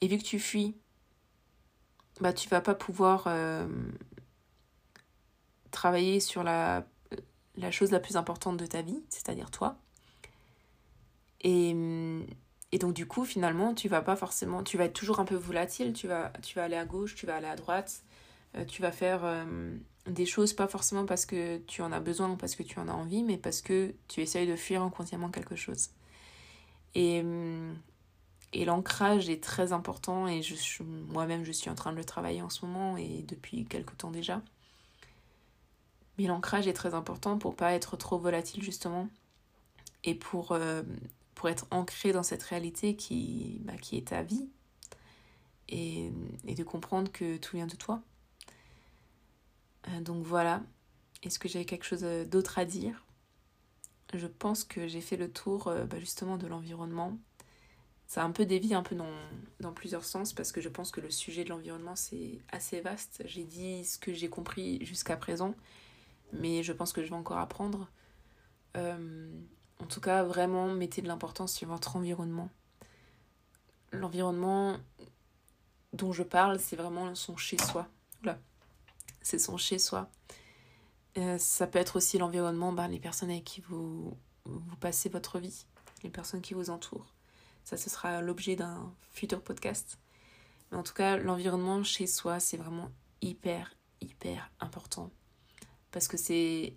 Et 0.00 0.08
vu 0.08 0.16
que 0.16 0.22
tu 0.22 0.38
fuis, 0.38 0.74
bah 2.20 2.32
tu 2.32 2.48
vas 2.48 2.60
pas 2.62 2.74
pouvoir 2.74 3.24
euh, 3.26 3.68
travailler 5.70 6.20
sur 6.20 6.42
la 6.42 6.86
la 7.56 7.70
chose 7.72 7.90
la 7.90 8.00
plus 8.00 8.16
importante 8.16 8.56
de 8.56 8.66
ta 8.66 8.82
vie, 8.82 9.02
c'est-à-dire 9.08 9.50
toi. 9.50 9.76
Et, 11.42 11.74
et, 12.72 12.78
donc 12.78 12.94
du 12.94 13.06
coup, 13.06 13.24
finalement, 13.24 13.74
tu 13.74 13.88
vas 13.88 14.02
pas 14.02 14.16
forcément, 14.16 14.62
tu 14.62 14.76
vas 14.76 14.84
être 14.84 14.94
toujours 14.94 15.20
un 15.20 15.24
peu 15.24 15.36
volatile, 15.36 15.92
tu 15.92 16.08
vas, 16.08 16.32
tu 16.42 16.56
vas 16.56 16.64
aller 16.64 16.76
à 16.76 16.84
gauche, 16.84 17.14
tu 17.14 17.26
vas 17.26 17.36
aller 17.36 17.46
à 17.46 17.56
droite, 17.56 18.02
euh, 18.56 18.64
tu 18.64 18.82
vas 18.82 18.92
faire 18.92 19.24
euh, 19.24 19.76
des 20.06 20.26
choses 20.26 20.52
pas 20.52 20.66
forcément 20.66 21.06
parce 21.06 21.26
que 21.26 21.58
tu 21.58 21.82
en 21.82 21.92
as 21.92 22.00
besoin 22.00 22.30
ou 22.30 22.36
parce 22.36 22.56
que 22.56 22.62
tu 22.62 22.78
en 22.78 22.88
as 22.88 22.92
envie, 22.92 23.22
mais 23.22 23.38
parce 23.38 23.62
que 23.62 23.94
tu 24.08 24.20
essayes 24.20 24.48
de 24.48 24.56
fuir 24.56 24.82
inconsciemment 24.82 25.30
quelque 25.30 25.56
chose. 25.56 25.90
Et, 26.94 27.22
et 28.52 28.64
l'ancrage 28.64 29.28
est 29.28 29.42
très 29.42 29.72
important 29.72 30.26
et 30.26 30.40
moi-même 31.08 31.44
je 31.44 31.52
suis 31.52 31.68
en 31.70 31.74
train 31.74 31.92
de 31.92 31.98
le 31.98 32.04
travailler 32.04 32.40
en 32.40 32.48
ce 32.48 32.64
moment 32.64 32.96
et 32.96 33.24
depuis 33.28 33.66
quelque 33.66 33.94
temps 33.94 34.10
déjà. 34.10 34.42
Mais 36.18 36.26
l'ancrage 36.26 36.66
est 36.66 36.72
très 36.72 36.94
important 36.94 37.38
pour 37.38 37.54
pas 37.54 37.72
être 37.74 37.96
trop 37.96 38.18
volatile 38.18 38.62
justement 38.62 39.08
et 40.04 40.14
pour, 40.14 40.52
euh, 40.52 40.82
pour 41.38 41.48
être 41.48 41.68
ancré 41.70 42.10
dans 42.10 42.24
cette 42.24 42.42
réalité 42.42 42.96
qui, 42.96 43.60
bah, 43.62 43.76
qui 43.76 43.96
est 43.96 44.08
ta 44.08 44.22
vie 44.22 44.48
et, 45.68 46.10
de 46.44 46.64
comprendre 46.64 47.12
que 47.12 47.36
tout 47.36 47.56
vient 47.56 47.68
de 47.68 47.76
toi. 47.76 48.02
Euh, 49.86 50.00
donc 50.00 50.24
voilà. 50.24 50.62
Est-ce 51.22 51.38
que 51.38 51.48
j'ai 51.48 51.64
quelque 51.64 51.84
chose 51.84 52.02
euh, 52.02 52.24
d'autre 52.24 52.58
à 52.58 52.64
dire? 52.64 53.06
Je 54.14 54.26
pense 54.26 54.64
que 54.64 54.88
j'ai 54.88 55.00
fait 55.00 55.16
le 55.16 55.30
tour 55.30 55.72
bah, 55.88 56.00
justement 56.00 56.38
de 56.38 56.48
l'environnement. 56.48 57.16
Ça 58.08 58.22
a 58.22 58.24
un 58.24 58.32
peu 58.32 58.44
dévié 58.44 58.74
un 58.74 58.82
peu 58.82 58.96
dans, 59.60 59.72
plusieurs 59.72 60.04
sens 60.04 60.32
parce 60.32 60.50
que 60.50 60.60
je 60.60 60.68
pense 60.68 60.90
que 60.90 61.00
le 61.00 61.10
sujet 61.10 61.44
de 61.44 61.50
l'environnement 61.50 61.94
c'est 61.94 62.40
assez 62.50 62.80
vaste. 62.80 63.22
J'ai 63.26 63.44
dit 63.44 63.84
ce 63.84 63.96
que 63.96 64.12
j'ai 64.12 64.28
compris 64.28 64.84
jusqu'à 64.84 65.16
présent 65.16 65.54
mais 66.32 66.64
je 66.64 66.72
pense 66.72 66.92
que 66.92 67.04
je 67.04 67.10
vais 67.10 67.16
encore 67.16 67.38
apprendre. 67.38 67.88
Euh, 68.76 69.28
en 69.80 69.86
tout 69.86 70.00
cas, 70.00 70.22
vraiment, 70.22 70.68
mettez 70.68 71.02
de 71.02 71.08
l'importance 71.08 71.52
sur 71.52 71.68
votre 71.68 71.96
environnement. 71.96 72.50
L'environnement 73.92 74.76
dont 75.92 76.12
je 76.12 76.22
parle, 76.22 76.58
c'est 76.60 76.76
vraiment 76.76 77.14
son 77.14 77.36
chez-soi. 77.36 77.86
Oula, 78.22 78.38
c'est 79.22 79.38
son 79.38 79.56
chez-soi. 79.56 80.10
Euh, 81.16 81.38
ça 81.38 81.66
peut 81.66 81.78
être 81.78 81.96
aussi 81.96 82.18
l'environnement, 82.18 82.72
ben, 82.72 82.88
les 82.88 83.00
personnes 83.00 83.30
avec 83.30 83.44
qui 83.44 83.60
vous, 83.62 84.16
vous 84.44 84.76
passez 84.76 85.08
votre 85.08 85.38
vie, 85.38 85.66
les 86.02 86.10
personnes 86.10 86.42
qui 86.42 86.54
vous 86.54 86.70
entourent. 86.70 87.14
Ça, 87.64 87.76
ce 87.76 87.90
sera 87.90 88.20
l'objet 88.20 88.56
d'un 88.56 88.92
futur 89.12 89.42
podcast. 89.42 89.98
Mais 90.70 90.78
en 90.78 90.82
tout 90.82 90.94
cas, 90.94 91.16
l'environnement 91.16 91.82
chez 91.82 92.06
soi, 92.06 92.40
c'est 92.40 92.56
vraiment 92.56 92.90
hyper, 93.20 93.74
hyper 94.00 94.50
important 94.60 95.10
parce 95.90 96.08
que 96.08 96.16
c'est 96.16 96.74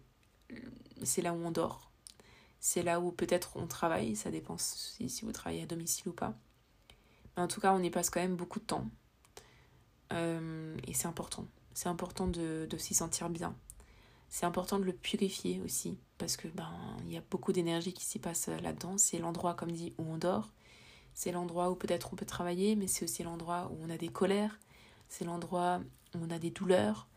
là 1.18 1.34
où 1.34 1.46
on 1.46 1.52
dort. 1.52 1.91
C'est 2.64 2.84
là 2.84 3.00
où 3.00 3.12
peut-être 3.12 3.54
on 3.56 3.66
travaille, 3.66 4.16
ça 4.16 4.30
dépend 4.30 4.56
si, 4.58 5.10
si, 5.10 5.26
vous 5.26 5.32
travaillez 5.32 5.64
à 5.64 5.66
domicile 5.66 6.10
ou 6.10 6.14
pas. 6.14 6.36
Mais 7.36 7.42
en 7.42 7.48
tout 7.48 7.60
cas, 7.60 7.74
on 7.74 7.82
y 7.82 7.90
passe 7.90 8.12
quand 8.12 8.22
même 8.22 8.36
beaucoup 8.36 8.60
de 8.60 8.66
temps. 8.66 8.86
Euh, 10.14 10.78
et 10.88 10.94
c'est 10.94 11.08
important. 11.08 11.48
C'est 11.74 11.90
important 11.90 12.28
de, 12.28 12.68
de 12.70 12.78
s'y 12.78 12.94
sentir 12.94 13.30
bien. 13.32 13.56
C'est 14.30 14.46
important 14.46 14.78
de 14.78 14.84
le 14.86 14.94
purifier 14.94 15.60
aussi, 15.66 15.98
parce 16.20 16.38
que 16.38 16.48
ben 16.50 16.72
il 17.06 17.12
y 17.12 17.18
a 17.18 17.24
beaucoup 17.32 17.52
d'énergie 17.52 17.94
qui 17.94 18.06
s'y 18.06 18.20
passe 18.20 18.48
là-dedans. 18.48 19.00
C'est 19.00 19.18
l'endroit, 19.18 19.56
comme 19.56 19.72
dit, 19.72 19.96
où 19.98 20.04
on 20.04 20.18
dort. 20.18 20.54
C'est 21.16 21.32
l'endroit 21.32 21.72
où 21.72 21.76
peut-être 21.76 22.14
on 22.14 22.16
peut 22.16 22.26
travailler, 22.28 22.76
mais 22.76 22.88
c'est 22.88 23.06
aussi 23.06 23.24
l'endroit 23.24 23.72
où 23.72 23.78
on 23.84 23.90
a 23.90 23.98
des 23.98 24.10
colères. 24.10 24.60
C'est 25.10 25.26
l'endroit 25.26 25.82
où 26.14 26.20
on 26.22 26.30
a 26.30 26.38
des 26.38 26.52
douleurs. 26.52 27.08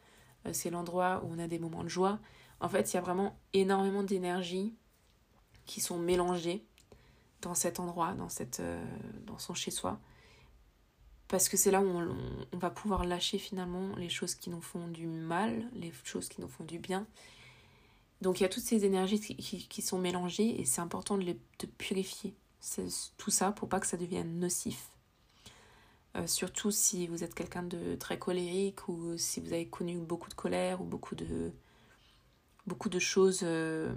Euh, 0.46 0.54
c'est 0.54 0.70
l'endroit 0.70 1.22
où 1.22 1.28
on 1.34 1.38
a 1.38 1.48
des 1.48 1.58
moments 1.58 1.84
de 1.84 1.88
joie. 1.88 2.18
En 2.60 2.68
fait, 2.70 2.92
il 2.92 2.94
y 2.94 2.98
a 2.98 3.02
vraiment 3.02 3.38
énormément 3.52 4.02
d'énergie 4.02 4.74
qui 5.66 5.80
sont 5.80 5.98
mélangées 5.98 6.64
dans 7.42 7.54
cet 7.54 7.80
endroit, 7.80 8.14
dans, 8.14 8.28
cette, 8.28 8.60
euh, 8.60 8.82
dans 9.26 9.38
son 9.38 9.54
chez-soi. 9.54 9.98
Parce 11.28 11.48
que 11.48 11.56
c'est 11.56 11.70
là 11.70 11.80
où 11.80 11.86
on, 12.52 12.58
va 12.58 12.70
pouvoir 12.70 13.04
lâcher 13.04 13.38
finalement 13.38 13.96
les 13.96 14.08
choses 14.08 14.34
qui 14.34 14.50
nous 14.50 14.60
font 14.60 14.88
du 14.88 15.06
mal, 15.06 15.68
les 15.74 15.92
choses 16.04 16.28
qui 16.28 16.40
nous 16.40 16.48
font 16.48 16.64
du 16.64 16.78
bien. 16.78 17.06
Donc 18.20 18.40
il 18.40 18.44
y 18.44 18.46
a 18.46 18.48
toutes 18.48 18.62
ces 18.62 18.84
énergies 18.84 19.20
qui, 19.20 19.36
qui, 19.36 19.66
qui 19.66 19.82
sont 19.82 19.98
mélangées 19.98 20.60
et 20.60 20.64
c'est 20.64 20.80
important 20.80 21.18
de 21.18 21.24
les 21.24 21.34
de 21.34 21.66
purifier. 21.66 22.34
Tout 23.18 23.30
ça 23.30 23.52
pour 23.52 23.68
pas 23.68 23.80
que 23.80 23.86
ça 23.86 23.96
devienne 23.96 24.38
nocif. 24.38 24.90
Euh, 26.16 26.26
surtout 26.26 26.70
si 26.70 27.08
vous 27.08 27.24
êtes 27.24 27.34
quelqu'un 27.34 27.64
de 27.64 27.96
très 27.96 28.18
colérique 28.18 28.88
ou 28.88 29.18
si 29.18 29.40
vous 29.40 29.52
avez 29.52 29.66
connu 29.66 29.98
beaucoup 29.98 30.28
de 30.28 30.34
colère 30.34 30.80
ou 30.80 30.84
beaucoup 30.84 31.16
de, 31.16 31.52
beaucoup 32.66 32.88
de 32.88 33.00
choses 33.00 33.40
euh, 33.42 33.92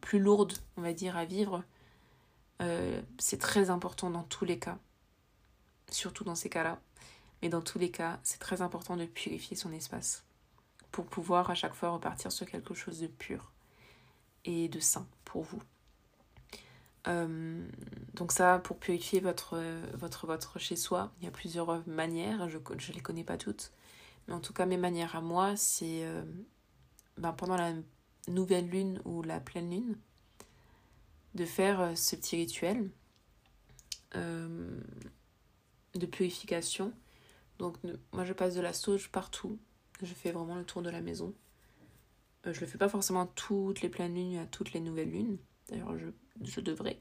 plus 0.00 0.18
lourdes, 0.18 0.54
on 0.76 0.82
va 0.82 0.92
dire, 0.92 1.16
à 1.16 1.24
vivre. 1.24 1.62
Euh, 2.62 3.00
c'est 3.18 3.40
très 3.40 3.70
important 3.70 4.10
dans 4.10 4.22
tous 4.24 4.44
les 4.44 4.58
cas, 4.58 4.78
surtout 5.90 6.24
dans 6.24 6.34
ces 6.34 6.48
cas-là. 6.48 6.80
Mais 7.42 7.48
dans 7.48 7.60
tous 7.60 7.78
les 7.78 7.90
cas, 7.90 8.18
c'est 8.22 8.38
très 8.38 8.62
important 8.62 8.96
de 8.96 9.04
purifier 9.04 9.56
son 9.56 9.72
espace 9.72 10.24
pour 10.90 11.04
pouvoir 11.04 11.50
à 11.50 11.54
chaque 11.54 11.74
fois 11.74 11.90
repartir 11.90 12.32
sur 12.32 12.46
quelque 12.46 12.74
chose 12.74 13.00
de 13.00 13.06
pur 13.06 13.52
et 14.44 14.68
de 14.68 14.80
sain 14.80 15.06
pour 15.24 15.42
vous. 15.42 15.62
Euh, 17.08 17.64
donc 18.14 18.32
ça, 18.32 18.58
pour 18.58 18.78
purifier 18.78 19.20
votre, 19.20 19.60
votre, 19.94 20.26
votre 20.26 20.58
chez-soi, 20.58 21.12
il 21.20 21.24
y 21.24 21.28
a 21.28 21.30
plusieurs 21.30 21.86
manières, 21.86 22.48
je 22.48 22.58
ne 22.58 22.94
les 22.94 23.00
connais 23.00 23.24
pas 23.24 23.36
toutes. 23.36 23.72
Mais 24.26 24.34
en 24.34 24.40
tout 24.40 24.52
cas, 24.52 24.66
mes 24.66 24.76
manières 24.76 25.16
à 25.16 25.20
moi, 25.20 25.56
c'est 25.56 26.04
euh, 26.04 26.22
ben, 27.18 27.32
pendant 27.32 27.56
la 27.56 27.72
nouvelle 28.28 28.68
lune 28.68 29.00
ou 29.04 29.22
la 29.22 29.40
pleine 29.40 29.70
lune, 29.70 29.96
de 31.34 31.44
faire 31.44 31.80
euh, 31.80 31.94
ce 31.94 32.16
petit 32.16 32.36
rituel 32.36 32.90
de 34.14 36.06
purification. 36.06 36.90
Donc 37.58 37.76
moi, 38.12 38.24
je 38.24 38.32
passe 38.32 38.54
de 38.54 38.62
la 38.62 38.72
sauge 38.72 39.10
partout. 39.10 39.58
Je 40.02 40.14
fais 40.14 40.32
vraiment 40.32 40.54
le 40.54 40.64
tour 40.64 40.80
de 40.80 40.88
la 40.88 41.02
maison. 41.02 41.34
je 42.44 42.58
le 42.58 42.66
fais 42.66 42.78
pas 42.78 42.88
forcément 42.88 43.26
toutes 43.26 43.82
les 43.82 43.90
pleines 43.90 44.14
lunes, 44.14 44.38
à 44.38 44.46
toutes 44.46 44.72
les 44.72 44.80
nouvelles 44.80 45.10
lunes. 45.10 45.36
D'ailleurs, 45.68 45.98
je 45.98 46.06
je 46.44 46.60
devrais. 46.60 46.98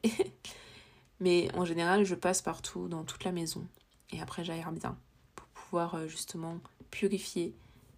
Mais 1.19 1.53
en 1.55 1.65
général, 1.65 2.03
je 2.03 2.15
passe 2.15 2.41
partout 2.41 2.88
dans 2.88 3.03
toute 3.03 3.23
la 3.23 3.31
maison. 3.31 3.67
Et 4.11 4.21
après, 4.21 4.43
j'aère 4.43 4.71
bien 4.71 4.97
pour 5.35 5.47
pouvoir 5.47 5.95
euh, 5.95 6.07
justement 6.07 6.59
purifier 6.91 7.55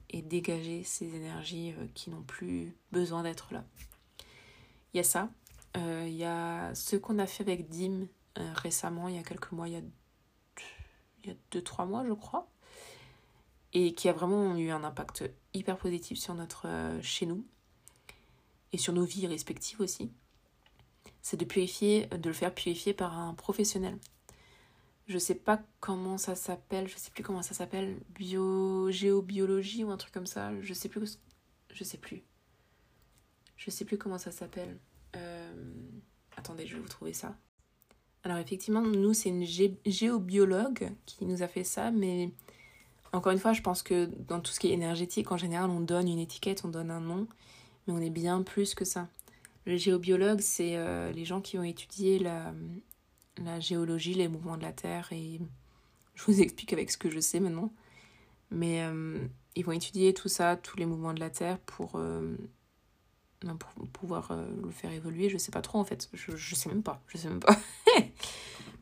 et 0.10 0.22
dégager 0.22 0.84
ces 0.84 1.16
énergies 1.16 1.74
euh, 1.78 1.88
qui 1.94 2.10
n'ont 2.10 2.24
plus 2.24 2.76
besoin 2.92 3.24
d'être 3.24 3.54
là. 3.54 3.64
Il 4.94 4.98
y 4.98 5.00
a 5.00 5.04
ça. 5.04 5.30
Euh, 5.76 6.06
il 6.08 6.16
y 6.16 6.24
a 6.24 6.74
ce 6.76 6.96
qu'on 6.96 7.20
a 7.20 7.28
fait 7.28 7.44
avec 7.44 7.70
Dim 7.70 8.08
récemment, 8.36 9.08
il 9.08 9.16
y 9.16 9.18
a 9.18 9.24
quelques 9.24 9.52
mois, 9.52 9.68
il 9.68 9.74
y 9.74 9.78
a, 9.78 9.82
il 11.24 11.30
y 11.30 11.32
a 11.32 11.36
deux, 11.50 11.62
trois 11.64 11.86
mois, 11.86 12.06
je 12.06 12.14
crois. 12.14 12.48
Et 13.74 13.96
qui 13.96 14.10
a 14.10 14.14
vraiment 14.14 14.56
eu 14.56 14.70
un 14.70 14.84
impact 14.84 15.30
hyper 15.56 15.78
positif 15.78 16.20
sur 16.20 16.36
notre 16.36 16.68
chez 17.02 17.26
nous. 17.26 17.44
et 18.72 18.78
sur 18.78 18.94
nos 18.94 19.06
vies 19.06 19.26
respectives 19.26 19.82
aussi, 19.82 20.12
c'est 21.24 21.38
de 21.38 21.46
de 21.46 22.30
le 22.30 22.34
faire 22.34 22.54
purifier 22.54 22.94
par 22.94 23.18
un 23.18 23.34
professionnel. 23.34 23.98
Je 25.08 25.18
sais 25.18 25.36
pas 25.36 25.62
comment 25.80 26.18
ça 26.18 26.36
s'appelle, 26.36 26.88
je 26.88 26.98
sais 26.98 27.12
plus 27.12 27.24
comment 27.24 27.42
ça 27.42 27.54
s'appelle, 27.54 27.98
bio, 28.10 28.92
géobiologie 28.92 29.84
ou 29.84 29.92
un 29.92 29.98
truc 29.98 30.14
comme 30.14 30.28
ça, 30.28 30.52
je 30.62 30.74
sais 30.74 30.90
plus, 30.90 31.20
je 31.74 31.84
sais 31.84 31.98
plus. 31.98 32.24
Je 33.56 33.72
sais 33.72 33.86
plus 33.86 33.98
comment 33.98 34.18
ça 34.18 34.32
s'appelle. 34.32 34.78
Euh, 35.16 35.54
attendez, 36.36 36.68
je 36.68 36.76
vais 36.76 36.82
vous 36.82 36.90
trouver 36.90 37.14
ça. 37.14 37.36
Alors 38.24 38.38
effectivement, 38.38 38.82
nous, 38.82 39.14
c'est 39.14 39.30
une 39.30 39.46
géobiologue 39.86 40.92
qui 41.06 41.26
nous 41.26 41.42
a 41.42 41.48
fait 41.48 41.64
ça, 41.64 41.92
mais 41.92 42.32
encore 43.14 43.32
une 43.32 43.40
fois, 43.40 43.54
je 43.54 43.62
pense 43.62 43.84
que 43.84 44.10
dans 44.28 44.42
tout 44.42 44.52
ce 44.52 44.60
qui 44.60 44.68
est 44.68 44.74
énergétique, 44.74 45.32
en 45.32 45.38
général, 45.38 45.70
on 45.70 45.80
donne 45.80 46.10
une 46.10 46.20
étiquette, 46.20 46.66
on 46.66 46.68
donne 46.68 46.92
un 46.92 47.00
nom, 47.00 47.28
mais 47.88 47.94
on 47.94 48.00
est 48.00 48.10
bien 48.10 48.44
plus 48.44 48.76
que 48.76 48.84
ça. 48.84 49.08
Le 49.66 49.78
géobiologue, 49.78 50.42
c'est 50.42 50.76
euh, 50.76 51.12
les 51.14 51.24
gens 51.24 51.40
qui 51.40 51.58
ont 51.58 51.64
étudié 51.64 52.20
la, 52.20 52.54
la 53.44 53.60
géologie, 53.60 54.14
les 54.14 54.28
mouvements 54.28 54.58
de 54.58 54.64
la 54.64 54.74
Terre, 54.74 55.10
et 55.12 55.40
je 56.16 56.24
vous 56.26 56.42
explique 56.42 56.74
avec 56.74 56.92
ce 56.92 56.98
que 56.98 57.10
je 57.10 57.20
sais 57.20 57.40
maintenant. 57.40 57.72
Mais 58.50 58.82
euh, 58.84 59.20
ils 59.56 59.66
vont 59.66 59.74
étudier 59.74 60.14
tout 60.14 60.30
ça, 60.30 60.56
tous 60.56 60.78
les 60.78 60.86
mouvements 60.86 61.14
de 61.14 61.20
la 61.20 61.30
Terre 61.30 61.60
pour, 61.60 61.94
euh, 61.96 62.38
pour 63.42 63.88
pouvoir 63.90 64.32
le 64.64 64.72
faire 64.72 64.92
évoluer. 64.92 65.30
Je 65.30 65.38
sais 65.38 65.52
pas 65.52 65.62
trop 65.62 65.80
en 65.80 65.84
fait, 65.84 66.10
je, 66.14 66.36
je 66.36 66.56
sais 66.56 66.70
même 66.70 66.84
pas, 66.84 67.02
je 67.08 67.18
sais 67.18 67.28
même 67.28 67.42
pas. 67.42 67.58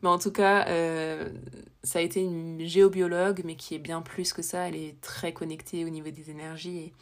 mais 0.03 0.09
en 0.09 0.19
tout 0.19 0.31
cas, 0.31 0.65
ça 1.83 1.99
a 1.99 2.01
été 2.01 2.21
une 2.21 2.63
géobiologue, 2.65 3.41
mais 3.43 3.55
qui 3.55 3.73
est 3.73 3.79
bien 3.79 4.03
plus 4.03 4.33
que 4.33 4.43
ça. 4.43 4.67
Elle 4.67 4.75
est 4.75 5.01
très 5.01 5.33
connectée 5.33 5.83
au 5.83 5.89
niveau 5.89 6.11
des 6.11 6.29
énergies 6.29 6.93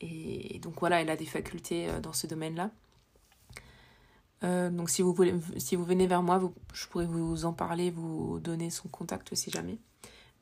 et 0.00 0.58
donc 0.62 0.74
voilà, 0.80 1.00
elle 1.00 1.10
a 1.10 1.16
des 1.16 1.26
facultés 1.26 1.88
euh, 1.88 2.00
dans 2.00 2.12
ce 2.12 2.26
domaine-là. 2.26 2.70
Euh, 4.44 4.70
donc 4.70 4.90
si 4.90 5.02
vous, 5.02 5.12
voulez, 5.12 5.34
si 5.56 5.76
vous 5.76 5.84
venez 5.84 6.06
vers 6.06 6.22
moi, 6.22 6.40
je 6.72 6.86
pourrais 6.86 7.06
vous 7.06 7.44
en 7.44 7.52
parler, 7.52 7.90
vous 7.90 8.38
donner 8.40 8.70
son 8.70 8.88
contact 8.88 9.34
si 9.34 9.50
jamais. 9.50 9.78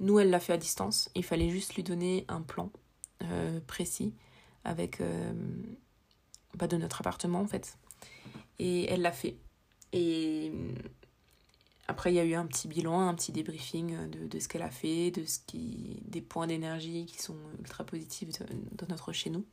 Nous, 0.01 0.19
elle 0.19 0.31
l'a 0.31 0.41
fait 0.41 0.53
à 0.53 0.59
distance. 0.59 1.11
Il 1.15 1.25
fallait 1.25 1.49
juste 1.49 1.75
lui 1.75 1.83
donner 1.83 2.25
un 2.29 2.43
plan 2.43 2.71
euh, 3.23 3.61
précis 3.67 4.13
avec 4.65 5.01
bah, 6.55 6.67
de 6.67 6.77
notre 6.77 7.01
appartement 7.01 7.41
en 7.41 7.47
fait. 7.47 7.79
Et 8.59 8.91
elle 8.91 9.03
l'a 9.03 9.13
fait. 9.13 9.37
Et 9.93 10.53
après, 11.89 12.13
il 12.13 12.17
y 12.17 12.21
a 12.21 12.25
eu 12.25 12.35
un 12.35 12.47
petit 12.47 12.67
bilan, 12.67 13.09
un 13.09 13.15
petit 13.15 13.33
débriefing 13.33 14.09
de, 14.11 14.27
de 14.27 14.39
ce 14.41 14.49
qu'elle 14.49 14.63
a 14.63 14.71
fait, 14.71 15.13
de 15.13 15.25
ce 15.25 15.39
qui, 15.47 16.03
des 16.07 16.21
points 16.21 16.49
d'énergie 16.49 17.07
qui 17.07 17.23
sont 17.23 17.37
ultra 17.61 17.85
positifs 17.85 18.29
dans 18.73 18.87
notre 18.89 19.13
chez 19.13 19.31
nous. 19.31 19.47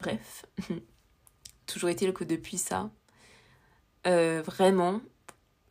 Bref, 0.00 0.44
toujours 1.66 1.88
est-il 1.88 2.12
que 2.12 2.24
depuis 2.24 2.58
ça, 2.58 2.90
euh, 4.08 4.42
vraiment, 4.42 5.00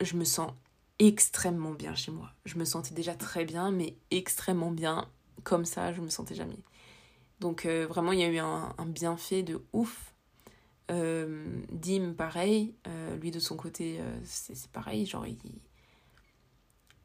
je 0.01 0.15
me 0.15 0.23
sens 0.23 0.51
extrêmement 0.99 1.71
bien 1.71 1.95
chez 1.95 2.11
moi. 2.11 2.31
Je 2.45 2.57
me 2.57 2.65
sentais 2.65 2.93
déjà 2.93 3.15
très 3.15 3.45
bien, 3.45 3.71
mais 3.71 3.95
extrêmement 4.11 4.71
bien. 4.71 5.09
Comme 5.43 5.65
ça, 5.65 5.93
je 5.93 6.01
me 6.01 6.09
sentais 6.09 6.35
jamais. 6.35 6.59
Donc 7.39 7.65
euh, 7.65 7.85
vraiment, 7.87 8.11
il 8.11 8.19
y 8.19 8.23
a 8.23 8.29
eu 8.29 8.37
un, 8.37 8.73
un 8.77 8.85
bienfait 8.85 9.43
de 9.43 9.61
ouf 9.73 10.13
euh, 10.89 11.61
Dim, 11.71 12.13
pareil, 12.13 12.73
lui 13.19 13.31
de 13.31 13.39
son 13.39 13.57
côté, 13.57 13.99
c'est 14.23 14.67
pareil, 14.71 15.05
genre, 15.05 15.25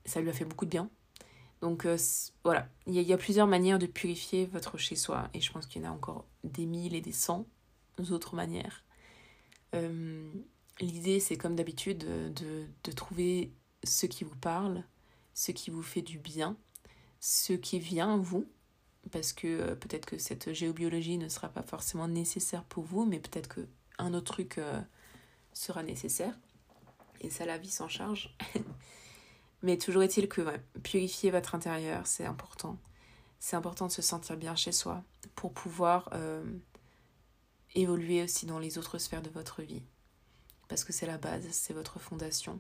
ça 0.05 0.21
lui 0.21 0.31
a 0.31 0.33
fait 0.33 0.45
beaucoup 0.45 0.67
de 0.67 0.71
bien. 0.71 0.89
Donc 1.61 1.87
voilà, 2.45 2.69
il 2.87 2.95
y, 2.95 3.13
a 3.13 3.17
plusieurs 3.17 3.49
manières 3.49 3.81
de 3.81 3.87
purifier 3.87 4.47
votre 4.47 4.79
chez-soi, 4.79 5.29
et 5.35 5.41
je 5.41 5.51
pense 5.53 5.67
qu'il 5.67 5.83
y 5.83 5.87
en 5.87 5.91
a 5.91 5.93
encore 5.93 6.27
des 6.45 6.65
mille 6.65 6.95
et 6.95 7.01
des 7.01 7.13
cent 7.13 7.45
autres 8.11 8.37
manières. 8.37 8.85
L'idée, 10.81 11.21
c'est 11.21 11.37
comme 11.37 11.55
d'habitude 11.55 11.99
de, 11.99 12.67
de, 12.83 12.93
trouver 12.93 13.53
ce 13.85 14.07
qui 14.07 14.25
vous 14.25 14.37
parle, 14.37 14.85
ce 15.35 15.53
qui 15.53 15.71
vous 15.71 15.83
fait 15.83 16.03
du 16.03 16.19
bien, 16.19 16.57
ce 17.21 17.53
qui 17.53 17.79
vient 17.79 18.17
vous, 18.17 18.47
parce 19.11 19.33
que 19.33 19.47
euh, 19.47 19.75
peut-être 19.75 20.07
que 20.07 20.19
cette 20.19 20.53
géobiologie 20.53 21.19
ne 21.19 21.29
sera 21.29 21.49
pas 21.49 21.63
forcément 21.63 22.09
nécessaire 22.09 22.65
pour 22.65 22.85
vous, 22.85 23.05
mais 23.05 23.21
peut-être 23.21 23.55
qu'un 23.55 24.15
autre 24.15 24.33
truc 24.33 24.59
euh, 24.59 24.81
sera 25.53 25.83
nécessaire. 25.83 26.35
Et 27.21 27.31
ça, 27.31 27.47
la 27.47 27.59
vie 27.59 27.71
s'en 27.71 27.89
charge. 27.89 28.37
mais 29.63 29.79
toujours 29.79 30.03
est-il 30.03 30.29
que 30.29 30.43
purifier 30.83 31.31
votre 31.31 31.55
intérieur, 31.55 32.07
c'est 32.07 32.27
important. 32.27 32.79
C'est 33.39 33.57
important 33.57 33.87
de 33.87 33.93
se 33.93 34.03
sentir 34.03 34.37
bien 34.37 34.57
chez 34.57 34.73
soi 34.73 35.03
pour 35.35 35.53
pouvoir 35.53 36.09
euh, 36.13 36.45
évoluer 37.75 38.23
aussi 38.23 38.47
dans 38.47 38.59
les 38.59 38.79
autres 38.79 38.99
sphères 38.99 39.23
de 39.23 39.31
votre 39.31 39.63
vie. 39.63 39.83
Parce 40.73 40.85
que 40.85 40.93
c'est 40.95 41.05
la 41.05 41.19
base, 41.19 41.47
c'est 41.51 41.75
votre 41.75 41.99
fondation. 41.99 42.59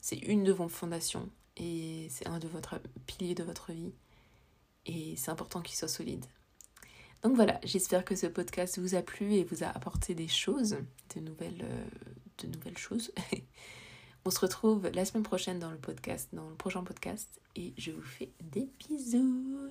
C'est 0.00 0.18
une 0.18 0.44
de 0.44 0.52
vos 0.52 0.68
fondations 0.68 1.28
et 1.56 2.06
c'est 2.08 2.28
un 2.28 2.38
de 2.38 2.46
votre 2.46 2.80
piliers 3.06 3.34
de 3.34 3.42
votre 3.42 3.72
vie 3.72 3.90
et 4.86 5.16
c'est 5.16 5.32
important 5.32 5.60
qu'il 5.60 5.74
soit 5.74 5.88
solide. 5.88 6.24
Donc 7.24 7.34
voilà, 7.34 7.58
j'espère 7.64 8.04
que 8.04 8.14
ce 8.14 8.28
podcast 8.28 8.78
vous 8.78 8.94
a 8.94 9.02
plu 9.02 9.34
et 9.34 9.42
vous 9.42 9.64
a 9.64 9.66
apporté 9.66 10.14
des 10.14 10.28
choses, 10.28 10.76
de 11.16 11.20
nouvelles, 11.20 11.64
euh, 11.64 11.84
de 12.38 12.46
nouvelles 12.46 12.78
choses. 12.78 13.12
On 14.24 14.30
se 14.30 14.38
retrouve 14.38 14.86
la 14.94 15.04
semaine 15.04 15.24
prochaine 15.24 15.58
dans 15.58 15.72
le 15.72 15.78
podcast, 15.78 16.28
dans 16.32 16.48
le 16.48 16.54
prochain 16.54 16.84
podcast, 16.84 17.40
et 17.56 17.74
je 17.76 17.90
vous 17.90 18.00
fais 18.00 18.30
des 18.42 18.68
bisous. 18.78 19.70